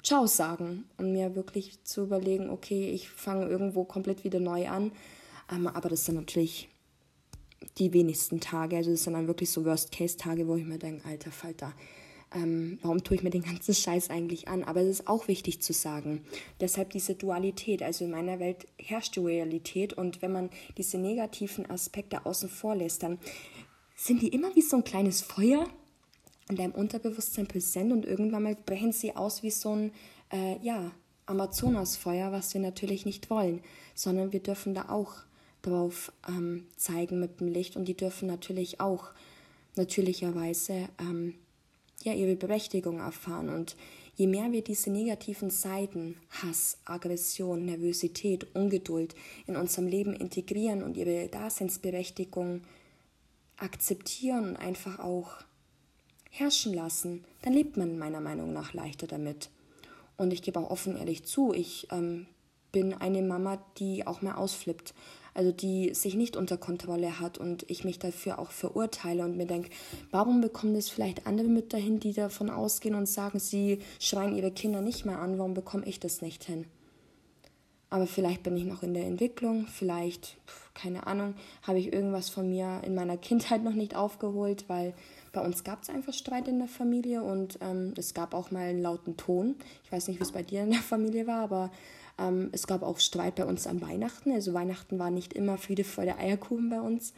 Ciao 0.04 0.28
sagen 0.28 0.84
und 0.98 1.13
mir 1.13 1.36
wirklich 1.36 1.82
zu 1.84 2.04
überlegen, 2.04 2.50
okay, 2.50 2.89
ich 2.89 3.10
fange 3.10 3.48
irgendwo 3.48 3.86
komplett 3.86 4.26
wieder 4.26 4.42
neu 4.42 4.68
an. 4.68 4.92
Ähm, 5.50 5.68
aber 5.68 5.88
das 5.89 6.06
sind 6.06 6.16
natürlich 6.16 6.70
die 7.78 7.94
wenigsten 7.94 8.39
Tage. 8.39 8.76
Also 8.76 8.92
das 8.92 9.04
sind 9.04 9.13
dann 9.13 9.28
wirklich 9.28 9.50
so 9.50 9.63
Worst-Case-Tage, 9.63 10.48
wo 10.48 10.56
ich 10.56 10.66
mir 10.66 10.78
denke, 10.78 11.08
alter 11.08 11.32
Falter, 11.32 11.74
ähm, 12.36 12.80
warum 12.82 13.04
tue 13.04 13.16
ich 13.16 13.24
mir 13.24 13.30
den 13.30 13.44
ganzen 13.44 13.74
Scheiß 13.74 14.10
eigentlich 14.10 14.48
an? 14.48 14.63
Aber 14.63 14.82
es 14.82 15.00
ist 15.00 15.08
auch 15.08 15.28
wichtig 15.28 15.62
zu 15.62 15.74
sagen. 15.74 16.26
Deshalb 16.60 16.89
diese 16.89 17.16
Dualität. 17.16 17.82
Also 17.82 18.06
in 18.06 18.12
meiner 18.12 18.39
Welt 18.39 18.68
herrscht 18.78 19.16
die 19.16 19.22
Realität 19.22 19.94
und 19.94 20.22
wenn 20.22 20.34
man 20.34 20.50
diese 20.78 20.98
negativen 20.98 21.70
Aspekte 21.70 22.26
außen 22.26 22.50
vor 22.50 22.76
lässt, 22.76 23.04
dann 23.04 23.20
sind 23.96 24.22
die 24.22 24.30
immer 24.30 24.54
wie 24.56 24.62
so 24.62 24.78
ein 24.78 24.84
kleines 24.84 25.22
Feuer, 25.22 25.68
in 26.49 26.56
deinem 26.56 26.73
Unterbewusstsein 26.73 27.47
präsent 27.47 27.91
und 27.91 28.06
irgendwann 28.06 28.43
mal 28.43 28.56
brechen 28.56 28.91
sie 28.91 29.15
aus 29.15 29.43
wie 29.43 29.51
so 29.51 29.75
ein, 29.75 29.91
äh, 30.32 30.58
ja, 30.62 30.91
Amazonasfeuer, 31.25 32.32
was 32.32 32.53
wir 32.53 32.62
natürlich 32.62 33.06
nicht 33.06 33.29
wollen, 33.29 33.62
sondern 33.95 34.34
wir 34.34 34.41
dürfen 34.41 34.73
da 34.73 34.89
auch 34.89 35.13
drauf 35.62 36.12
ähm, 36.27 36.67
zeigen 36.75 37.19
mit 37.19 37.39
dem 37.39 37.47
Licht 37.47 37.77
und 37.77 37.86
die 37.86 37.95
dürfen 37.95 38.27
natürlich 38.27 38.82
auch 38.82 39.12
natürlicherweise 39.75 40.89
ähm, 40.99 41.36
ja, 42.03 42.13
ihre 42.13 42.36
Berechtigung 42.36 42.99
erfahren. 42.99 43.49
Und 43.49 43.75
je 44.15 44.27
mehr 44.27 44.51
wir 44.51 44.63
diese 44.63 44.91
negativen 44.91 45.49
Seiten, 45.49 46.17
Hass, 46.29 46.77
Aggression, 46.86 47.65
Nervosität, 47.65 48.53
Ungeduld 48.53 49.15
in 49.47 49.56
unserem 49.56 49.88
Leben 49.88 50.13
integrieren 50.13 50.84
und 50.84 50.97
ihre 50.97 51.29
Daseinsberechtigung 51.29 52.62
akzeptieren 53.58 54.49
und 54.49 54.58
einfach 54.58 54.99
auch 54.99 55.38
herrschen 56.34 56.74
lassen, 56.74 57.24
dann 57.43 57.54
lebt 57.54 57.78
man 57.78 58.00
meiner 58.00 58.19
Meinung 58.19 58.54
nach 58.54 58.74
leichter 58.74 59.06
damit. 59.06 59.50
Und 60.17 60.34
ich 60.34 60.41
gebe 60.41 60.60
auch 60.60 60.72
offen 60.72 60.98
ehrlich 60.98 61.24
zu, 61.26 61.54
ich 61.54 61.88
ähm, 61.91 62.26
bin 62.72 62.93
eine 62.93 63.22
Mama, 63.22 63.63
die 63.78 64.08
auch 64.08 64.22
mehr 64.22 64.38
ausflippt. 64.38 64.93
Also 65.36 65.52
die 65.52 65.93
sich 65.93 66.15
nicht 66.15 66.36
unter 66.36 66.58
Kontrolle 66.58 67.19
hat 67.19 67.39
und 67.39 67.69
ich 67.69 67.84
mich 67.84 67.98
dafür 67.98 68.38
auch 68.38 68.52
verurteile 68.52 69.24
und 69.24 69.36
mir 69.36 69.48
denke, 69.48 69.69
warum 70.12 70.41
bekommen 70.41 70.76
das 70.76 70.89
vielleicht 70.89 71.26
andere 71.26 71.48
Mütter 71.48 71.78
hin, 71.78 72.00
die 72.00 72.13
davon 72.13 72.52
ausgehen 72.52 72.93
und 72.93 73.08
sagen, 73.08 73.39
sie 73.39 73.80
schreien 74.00 74.36
ihre 74.36 74.52
Kinder 74.52 74.82
nicht 74.82 75.06
mehr 75.06 75.19
an, 75.19 75.39
warum 75.39 75.56
bekomme 75.56 75.88
ich 75.88 76.00
das 76.00 76.22
nicht 76.22 76.43
hin? 76.43 76.65
Aber 77.89 78.08
vielleicht 78.08 78.43
bin 78.43 78.58
ich 78.58 78.65
noch 78.65 78.82
in 78.82 78.93
der 78.93 79.06
Entwicklung, 79.06 79.67
vielleicht, 79.67 80.38
keine 80.74 81.06
Ahnung, 81.08 81.36
habe 81.62 81.80
ich 81.80 81.93
irgendwas 81.93 82.30
von 82.30 82.50
mir 82.50 82.82
in 82.84 82.96
meiner 82.96 83.17
Kindheit 83.17 83.63
noch 83.63 83.74
nicht 83.74 83.96
aufgeholt, 83.96 84.65
weil 84.67 84.93
bei 85.34 85.41
uns 85.41 85.63
gab 85.63 85.82
es 85.82 85.89
einfach 85.89 86.13
Streit 86.13 86.48
in 86.48 86.60
der 86.60 86.67
Familie 86.67 87.24
und 87.24 87.58
ähm, 87.60 87.93
es 87.98 88.13
gab 88.13 88.36
auch 88.36 88.52
mal 88.52 88.69
einen 88.69 88.82
lauten 88.82 89.17
Ton. 89.17 89.56
Ich 89.84 89.91
weiß 89.91 90.08
nicht, 90.08 90.19
wie 90.19 90.24
es 90.24 90.32
bei 90.32 90.43
dir 90.43 90.62
in 90.62 90.69
der 90.72 90.82
Familie 90.82 91.28
war, 91.28 91.41
aber 91.41 91.72
ähm, 92.19 92.50
es 92.52 92.67
gab 92.67 92.84
auch 92.84 93.00
Streit 93.00 93.36
bei 93.36 93.46
uns 93.46 93.65
an 93.65 93.82
Weihnachten. 93.82 94.32
Also 94.32 94.54
Weihnachten 94.54 95.00
war 95.00 95.10
nicht 95.10 95.34
immer 95.34 95.58
Friede, 95.58 95.84
Freude, 95.84 96.17
Eierkuchen 96.17 96.69
bei 96.69 96.80
uns. 96.80 97.13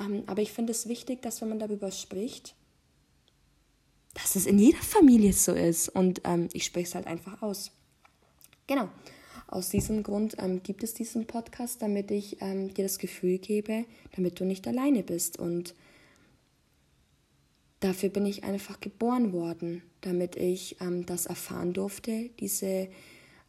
Ähm, 0.00 0.24
aber 0.26 0.42
ich 0.42 0.52
finde 0.52 0.72
es 0.72 0.88
wichtig, 0.88 1.22
dass 1.22 1.40
wenn 1.40 1.50
man 1.50 1.60
darüber 1.60 1.92
spricht, 1.92 2.56
dass 4.14 4.34
es 4.34 4.46
in 4.46 4.58
jeder 4.58 4.82
Familie 4.82 5.32
so 5.32 5.52
ist. 5.52 5.88
Und 5.88 6.22
ähm, 6.24 6.48
ich 6.52 6.64
spreche 6.64 6.88
es 6.88 6.94
halt 6.96 7.06
einfach 7.06 7.42
aus. 7.42 7.70
Genau. 8.66 8.88
Aus 9.46 9.68
diesem 9.68 10.02
Grund 10.02 10.34
ähm, 10.38 10.64
gibt 10.64 10.82
es 10.82 10.94
diesen 10.94 11.26
Podcast, 11.28 11.80
damit 11.80 12.10
ich 12.10 12.42
ähm, 12.42 12.74
dir 12.74 12.84
das 12.84 12.98
Gefühl 12.98 13.38
gebe, 13.38 13.84
damit 14.16 14.40
du 14.40 14.44
nicht 14.44 14.66
alleine 14.66 15.04
bist 15.04 15.38
und 15.38 15.74
dafür 17.82 18.08
bin 18.08 18.26
ich 18.26 18.44
einfach 18.44 18.80
geboren 18.80 19.32
worden, 19.32 19.82
damit 20.00 20.36
ich 20.36 20.80
ähm, 20.80 21.04
das 21.06 21.26
erfahren 21.26 21.72
durfte, 21.72 22.30
diese 22.40 22.88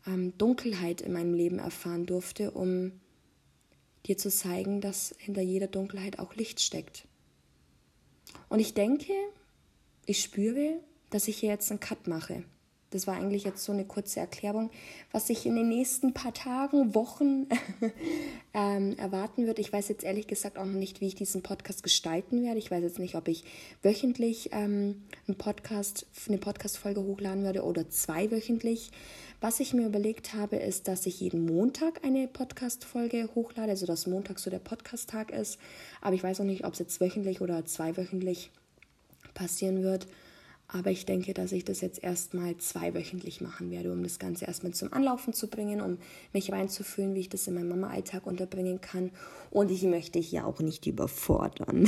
ähm, 0.08 0.38
Dunkelheit 0.38 1.02
in 1.02 1.13
meinem 1.13 1.34
Leben 1.34 1.60
erfahren 1.60 2.06
durfte, 2.06 2.52
um 2.52 2.91
dir 4.06 4.17
zu 4.17 4.30
zeigen, 4.30 4.82
dass 4.82 5.15
hinter 5.17 5.41
jeder 5.41 5.67
Dunkelheit 5.67 6.19
auch 6.19 6.36
Licht 6.36 6.60
steckt. 6.60 7.08
Und 8.50 8.60
ich 8.60 8.74
denke, 8.74 9.13
ich 10.06 10.22
spüre, 10.22 10.80
dass 11.10 11.28
ich 11.28 11.38
hier 11.38 11.50
jetzt 11.50 11.72
einen 11.72 11.80
Cut 11.80 12.08
mache. 12.08 12.43
Das 12.93 13.08
war 13.08 13.15
eigentlich 13.15 13.43
jetzt 13.43 13.63
so 13.63 13.71
eine 13.71 13.86
kurze 13.86 14.19
Erklärung, 14.19 14.69
was 15.12 15.27
sich 15.27 15.45
in 15.45 15.56
den 15.56 15.69
nächsten 15.69 16.13
paar 16.13 16.34
Tagen, 16.34 16.93
Wochen 16.93 17.47
ähm, 18.53 18.97
erwarten 18.97 19.47
wird. 19.47 19.60
Ich 19.60 19.73
weiß 19.73 19.88
jetzt 19.89 20.03
ehrlich 20.03 20.27
gesagt 20.27 20.58
auch 20.58 20.65
noch 20.65 20.73
nicht, 20.73 21.01
wie 21.01 21.08
ich 21.08 21.15
diesen 21.15 21.41
Podcast 21.41 21.84
gestalten 21.84 22.43
werde. 22.43 22.60
Ich 22.60 22.71
weiß 22.71 22.84
jetzt 22.84 22.99
nicht, 22.99 23.15
ob 23.15 23.27
ich 23.27 23.43
wöchentlich 23.82 24.49
ähm, 24.51 25.03
einen 25.27 25.38
Podcast, 25.38 26.06
eine 26.27 26.38
Podcast-Folge 26.38 27.01
hochladen 27.01 27.43
werde 27.43 27.63
oder 27.63 27.89
zweiwöchentlich. 27.89 28.91
Was 29.41 29.60
ich 29.60 29.73
mir 29.73 29.86
überlegt 29.86 30.34
habe, 30.34 30.56
ist, 30.56 30.88
dass 30.88 31.06
ich 31.06 31.19
jeden 31.19 31.45
Montag 31.45 32.06
eine 32.06 32.27
Podcast-Folge 32.27 33.29
hochlade, 33.36 33.71
also 33.71 33.86
dass 33.86 34.08
Montag 34.08 34.39
so 34.39 34.49
der 34.49 34.60
Podcast-Tag 34.60 35.32
ist. 35.32 35.60
Aber 35.99 36.15
ich 36.15 36.23
weiß 36.23 36.39
noch 36.39 36.45
nicht, 36.45 36.63
ob 36.63 36.73
es 36.73 36.79
jetzt 36.79 37.01
wöchentlich 37.01 37.41
oder 37.41 37.65
zweiwöchentlich 37.65 38.51
passieren 39.34 39.84
wird. 39.84 40.08
Aber 40.73 40.89
ich 40.89 41.05
denke, 41.05 41.36
dass 41.36 41.51
ich 41.51 41.63
das 41.63 41.81
jetzt 41.81 42.03
erstmal 42.03 42.57
zweiwöchentlich 42.57 43.41
machen 43.41 43.69
werde, 43.69 43.91
um 43.91 44.01
das 44.01 44.17
Ganze 44.17 44.45
erstmal 44.45 44.73
zum 44.73 44.91
Anlaufen 44.91 45.31
zu 45.31 45.47
bringen, 45.47 45.81
um 45.81 45.99
mich 46.33 46.51
reinzufühlen, 46.51 47.13
wie 47.13 47.19
ich 47.19 47.29
das 47.29 47.47
in 47.47 47.53
meinem 47.53 47.69
Mama-Alltag 47.69 48.25
unterbringen 48.25 48.81
kann. 48.81 49.12
Und 49.51 49.69
ich 49.69 49.83
möchte 49.83 50.17
hier 50.17 50.47
auch 50.47 50.59
nicht 50.62 50.88
überfordern 50.88 51.88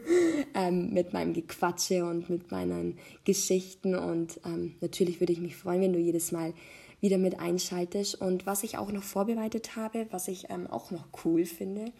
ähm, 0.54 0.92
mit 0.92 1.14
meinem 1.14 1.32
Gequatsche 1.32 2.04
und 2.04 2.28
mit 2.28 2.50
meinen 2.50 2.98
Geschichten. 3.24 3.94
Und 3.94 4.38
ähm, 4.44 4.74
natürlich 4.82 5.20
würde 5.20 5.32
ich 5.32 5.40
mich 5.40 5.56
freuen, 5.56 5.80
wenn 5.80 5.94
du 5.94 5.98
jedes 5.98 6.30
Mal 6.30 6.52
wieder 7.00 7.16
mit 7.16 7.40
einschaltest. 7.40 8.20
Und 8.20 8.44
was 8.44 8.62
ich 8.62 8.76
auch 8.76 8.92
noch 8.92 9.04
vorbereitet 9.04 9.74
habe, 9.74 10.06
was 10.10 10.28
ich 10.28 10.50
ähm, 10.50 10.66
auch 10.66 10.90
noch 10.90 11.08
cool 11.24 11.46
finde, 11.46 11.92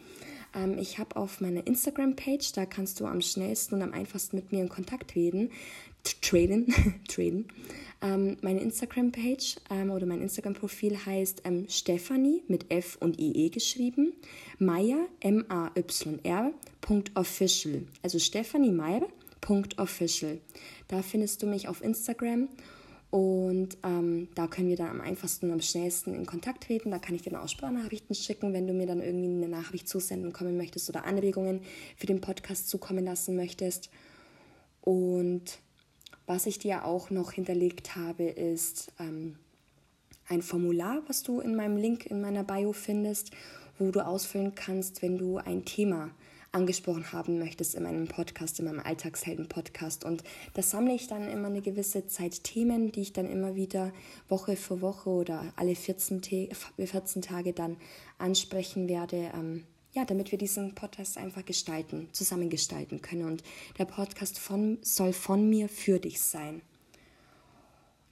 ähm, 0.54 0.78
ich 0.78 0.98
habe 0.98 1.16
auf 1.16 1.40
meiner 1.40 1.66
Instagram-Page, 1.66 2.52
da 2.52 2.66
kannst 2.66 3.00
du 3.00 3.06
am 3.06 3.20
schnellsten 3.20 3.76
und 3.76 3.82
am 3.82 3.92
einfachsten 3.92 4.36
mit 4.36 4.52
mir 4.52 4.60
in 4.60 4.68
Kontakt 4.68 5.14
reden, 5.14 5.50
traden, 6.04 6.74
traden. 7.08 7.48
Ähm, 8.00 8.37
meine 8.42 8.61
Instagram-Page 8.61 9.56
ähm, 9.70 9.90
oder 9.90 10.06
mein 10.06 10.22
Instagram-Profil 10.22 11.04
heißt 11.04 11.42
ähm, 11.44 11.66
Stephanie 11.68 12.44
mit 12.46 12.70
F 12.70 12.96
und 13.00 13.18
IE 13.18 13.50
geschrieben, 13.50 14.12
Meier, 14.61 15.08
M-A-Y-R, 15.18 16.52
official. 17.14 17.82
Also 18.02 18.20
Stephanie 18.20 18.70
Meier, 18.70 19.08
official. 19.78 20.38
Da 20.87 21.02
findest 21.02 21.42
du 21.42 21.46
mich 21.46 21.66
auf 21.66 21.82
Instagram 21.82 22.48
und 23.11 23.78
ähm, 23.82 24.28
da 24.34 24.46
können 24.46 24.68
wir 24.68 24.76
dann 24.76 24.90
am 24.90 25.00
einfachsten 25.00 25.46
und 25.46 25.52
am 25.52 25.61
schnellsten 25.61 26.14
in 26.14 26.26
Kontakt 26.26 26.64
treten. 26.64 26.90
Da 26.90 26.98
kann 26.98 27.14
ich 27.14 27.22
dir 27.22 27.30
dann 27.30 27.40
auch 27.40 27.48
Sprachnachrichten 27.48 28.14
schicken, 28.14 28.52
wenn 28.52 28.66
du 28.66 28.74
mir 28.74 28.87
dann 28.87 29.00
irgendwie 29.00 29.28
eine 29.28 29.48
Nachricht 29.48 29.88
zusenden 29.88 30.32
kommen 30.32 30.56
möchtest 30.56 30.88
oder 30.90 31.04
Anregungen 31.04 31.62
für 31.96 32.06
den 32.06 32.20
Podcast 32.20 32.68
zukommen 32.68 33.04
lassen 33.04 33.34
möchtest. 33.34 33.90
Und 34.82 35.58
was 36.28 36.46
ich 36.46 36.58
dir 36.58 36.84
auch 36.84 37.10
noch 37.10 37.32
hinterlegt 37.32 37.96
habe, 37.96 38.24
ist 38.24 38.92
ähm, 39.00 39.36
ein 40.28 40.42
Formular, 40.42 41.02
was 41.06 41.22
du 41.22 41.40
in 41.40 41.56
meinem 41.56 41.76
Link 41.76 42.06
in 42.06 42.20
meiner 42.20 42.44
Bio 42.44 42.72
findest, 42.72 43.30
wo 43.78 43.90
du 43.90 44.04
ausfüllen 44.04 44.54
kannst, 44.54 45.02
wenn 45.02 45.16
du 45.16 45.38
ein 45.38 45.64
Thema 45.64 46.10
angesprochen 46.52 47.12
haben 47.12 47.38
möchtest 47.38 47.74
in 47.74 47.82
meinem 47.82 48.08
Podcast, 48.08 48.58
in 48.58 48.66
meinem 48.66 48.80
Alltagshelden-Podcast. 48.80 50.04
Und 50.04 50.22
da 50.54 50.62
sammle 50.62 50.94
ich 50.94 51.06
dann 51.06 51.28
immer 51.28 51.48
eine 51.48 51.62
gewisse 51.62 52.06
Zeit 52.06 52.44
Themen, 52.44 52.92
die 52.92 53.02
ich 53.02 53.12
dann 53.12 53.26
immer 53.26 53.54
wieder 53.54 53.92
Woche 54.28 54.56
für 54.56 54.80
Woche 54.80 55.10
oder 55.10 55.52
alle 55.56 55.74
14, 55.74 56.22
14 56.78 57.22
Tage 57.22 57.52
dann 57.52 57.76
ansprechen 58.18 58.88
werde. 58.88 59.30
Ähm, 59.34 59.64
ja, 59.98 60.04
damit 60.04 60.30
wir 60.30 60.38
diesen 60.38 60.74
Podcast 60.76 61.18
einfach 61.18 61.44
gestalten, 61.44 62.08
zusammen 62.12 62.50
gestalten 62.50 63.02
können. 63.02 63.24
Und 63.24 63.42
der 63.78 63.84
Podcast 63.84 64.38
von, 64.38 64.78
soll 64.82 65.12
von 65.12 65.50
mir 65.50 65.68
für 65.68 65.98
dich 65.98 66.20
sein. 66.20 66.62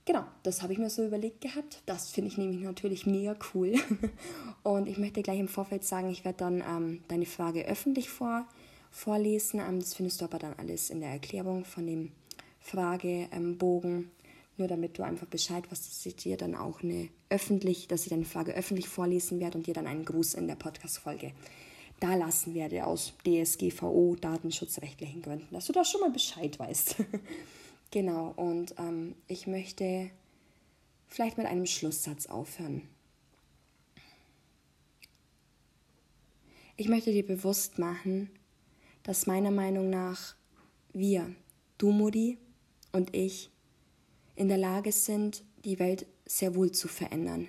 Genau, 0.05 0.25
das 0.42 0.62
habe 0.62 0.72
ich 0.72 0.81
mir 0.81 0.90
so 0.90 1.07
überlegt 1.07 1.40
gehabt. 1.40 1.83
Das 1.87 2.11
finde 2.11 2.31
ich 2.31 2.38
nämlich 2.38 2.61
natürlich 2.61 3.07
mega 3.07 3.37
cool. 3.55 3.75
Und 4.64 4.88
ich 4.88 4.99
möchte 4.99 5.22
gleich 5.22 5.38
im 5.38 5.49
Vorfeld 5.49 5.85
sagen, 5.85 6.11
ich 6.11 6.25
werde 6.25 6.38
dann 6.38 6.61
ähm, 6.68 7.01
deine 7.07 7.27
Frage 7.27 7.64
öffentlich 7.66 8.11
vor, 8.11 8.46
vorlesen. 8.90 9.61
Ähm, 9.61 9.79
das 9.79 9.94
findest 9.94 10.20
du 10.20 10.25
aber 10.25 10.38
dann 10.40 10.55
alles 10.55 10.90
in 10.90 11.01
der 11.01 11.11
Erklärung 11.11 11.64
von 11.64 11.87
dem 11.87 12.11
Fragebogen. 12.61 14.11
Nur 14.57 14.68
damit 14.68 14.99
du 14.99 15.05
einfach 15.05 15.27
Bescheid 15.27 15.70
weißt, 15.70 15.87
dass 15.87 16.07
ich 16.07 16.16
dir 16.16 16.37
dann 16.37 16.57
auch 16.57 16.83
eine 16.83 17.11
öffentlich, 17.29 17.87
dass 17.87 18.05
ich 18.05 18.11
deine 18.11 18.25
Frage 18.25 18.55
öffentlich 18.55 18.88
vorlesen 18.88 19.38
werde 19.38 19.59
und 19.59 19.66
dir 19.68 19.75
dann 19.75 19.87
einen 19.87 20.05
Gruß 20.05 20.35
in 20.35 20.49
der 20.49 20.57
Podcast-Folge 20.57 21.33
da 22.00 22.14
lassen 22.14 22.54
werde 22.54 22.87
aus 22.87 23.14
DSGVO, 23.26 24.16
datenschutzrechtlichen 24.20 25.22
Gründen, 25.22 25.54
dass 25.54 25.66
du 25.66 25.72
da 25.72 25.85
schon 25.85 26.00
mal 26.00 26.11
Bescheid 26.11 26.59
weißt. 26.59 26.96
genau, 27.90 28.32
und 28.37 28.74
ähm, 28.78 29.14
ich 29.28 29.46
möchte 29.46 30.11
vielleicht 31.09 31.38
mit 31.38 31.46
einem 31.46 31.66
Schlusssatz 31.66 32.26
aufhören. 32.26 32.82
Ich 36.76 36.88
möchte 36.88 37.12
dir 37.12 37.24
bewusst 37.24 37.78
machen, 37.78 38.30
dass 39.02 39.26
meiner 39.26 39.50
Meinung 39.50 39.88
nach 39.88 40.35
wir, 40.92 41.35
du 41.78 41.90
Mutti 41.90 42.37
und 42.92 43.14
ich, 43.14 43.50
in 44.35 44.48
der 44.48 44.59
Lage 44.59 44.92
sind, 44.92 45.42
die 45.64 45.78
Welt 45.78 46.06
sehr 46.26 46.54
wohl 46.54 46.72
zu 46.72 46.88
verändern 46.88 47.48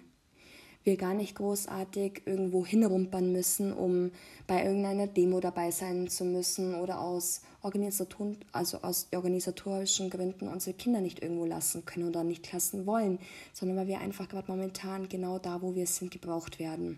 wir 0.88 0.98
gar 0.98 1.14
nicht 1.14 1.36
großartig 1.36 2.24
irgendwo 2.26 2.66
hinrumpern 2.66 3.32
müssen, 3.32 3.72
um 3.74 4.12
bei 4.48 4.64
irgendeiner 4.66 5.06
Demo 5.06 5.40
dabei 5.40 5.70
sein 5.70 6.08
zu 6.08 6.24
müssen 6.26 6.74
oder 6.74 7.02
aus, 7.02 7.42
Organisator 7.62 8.32
also 8.54 8.82
aus 8.82 9.08
organisatorischen 9.14 10.10
Gründen 10.10 10.48
unsere 10.48 10.76
Kinder 10.76 11.02
nicht 11.02 11.22
irgendwo 11.22 11.46
lassen 11.46 11.86
können 11.86 12.08
oder 12.08 12.24
nicht 12.24 12.52
lassen 12.52 12.88
wollen, 12.88 13.20
sondern 13.54 13.78
weil 13.78 13.88
wir 13.88 14.00
einfach 14.00 14.28
gerade 14.30 14.50
momentan 14.50 15.10
genau 15.10 15.38
da, 15.38 15.62
wo 15.62 15.76
wir 15.76 15.86
sind, 15.86 16.10
gebraucht 16.10 16.58
werden. 16.58 16.98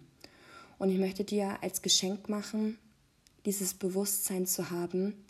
Und 0.78 0.90
ich 0.92 1.00
möchte 1.00 1.26
dir 1.26 1.62
als 1.62 1.82
Geschenk 1.82 2.30
machen, 2.30 2.78
dieses 3.46 3.74
Bewusstsein 3.74 4.46
zu 4.46 4.70
haben, 4.70 5.26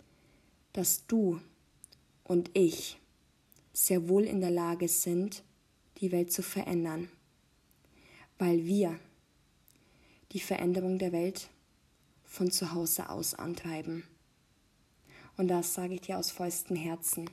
dass 0.74 1.06
du 1.06 1.40
und 2.22 2.50
ich 2.52 3.00
sehr 3.72 4.08
wohl 4.08 4.24
in 4.24 4.40
der 4.40 4.50
Lage 4.50 4.86
sind, 4.86 5.42
die 6.00 6.12
Welt 6.12 6.30
zu 6.30 6.42
verändern 6.42 7.08
weil 8.40 8.64
wir 8.64 8.98
die 10.32 10.40
Veränderung 10.40 10.98
der 10.98 11.12
Welt 11.12 11.50
von 12.24 12.50
zu 12.50 12.72
Hause 12.72 13.10
aus 13.10 13.34
antreiben. 13.34 14.04
Und 15.36 15.48
das 15.48 15.74
sage 15.74 15.94
ich 15.94 16.00
dir 16.00 16.18
aus 16.18 16.30
vollstem 16.30 16.76
Herzen. 16.76 17.28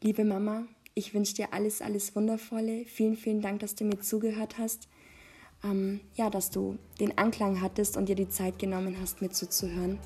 Liebe 0.00 0.24
Mama, 0.24 0.64
ich 0.94 1.12
wünsche 1.12 1.34
dir 1.34 1.52
alles, 1.52 1.82
alles 1.82 2.16
Wundervolle. 2.16 2.86
Vielen, 2.86 3.16
vielen 3.16 3.42
Dank, 3.42 3.60
dass 3.60 3.74
du 3.74 3.84
mir 3.84 4.00
zugehört 4.00 4.56
hast. 4.58 4.88
Ähm, 5.62 6.00
ja, 6.14 6.30
dass 6.30 6.50
du 6.50 6.78
den 6.98 7.16
Anklang 7.18 7.60
hattest 7.60 7.96
und 7.98 8.08
dir 8.08 8.16
die 8.16 8.28
Zeit 8.30 8.58
genommen 8.58 8.96
hast, 9.00 9.20
mir 9.20 9.30
zuzuhören. 9.30 9.98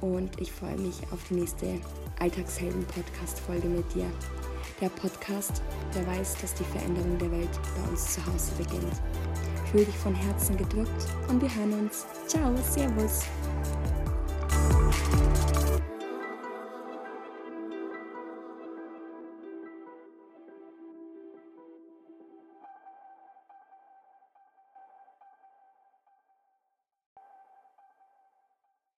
Und 0.00 0.40
ich 0.40 0.50
freue 0.50 0.78
mich 0.78 0.96
auf 1.12 1.28
die 1.28 1.34
nächste 1.34 1.78
Alltagshelden-Podcast-Folge 2.20 3.68
mit 3.68 3.94
dir 3.94 4.10
der 4.80 4.88
Podcast, 4.90 5.62
der 5.94 6.06
weiß, 6.06 6.36
dass 6.40 6.54
die 6.54 6.64
Veränderung 6.64 7.18
der 7.18 7.30
Welt 7.30 7.60
bei 7.76 7.90
uns 7.90 8.14
zu 8.14 8.26
Hause 8.26 8.52
beginnt. 8.58 8.92
Fühl 9.70 9.84
dich 9.84 9.96
von 9.96 10.14
Herzen 10.14 10.56
gedrückt 10.56 11.06
und 11.28 11.40
wir 11.40 11.54
hören 11.54 11.72
uns. 11.80 12.06
Ciao, 12.26 12.54
Servus. 12.56 13.22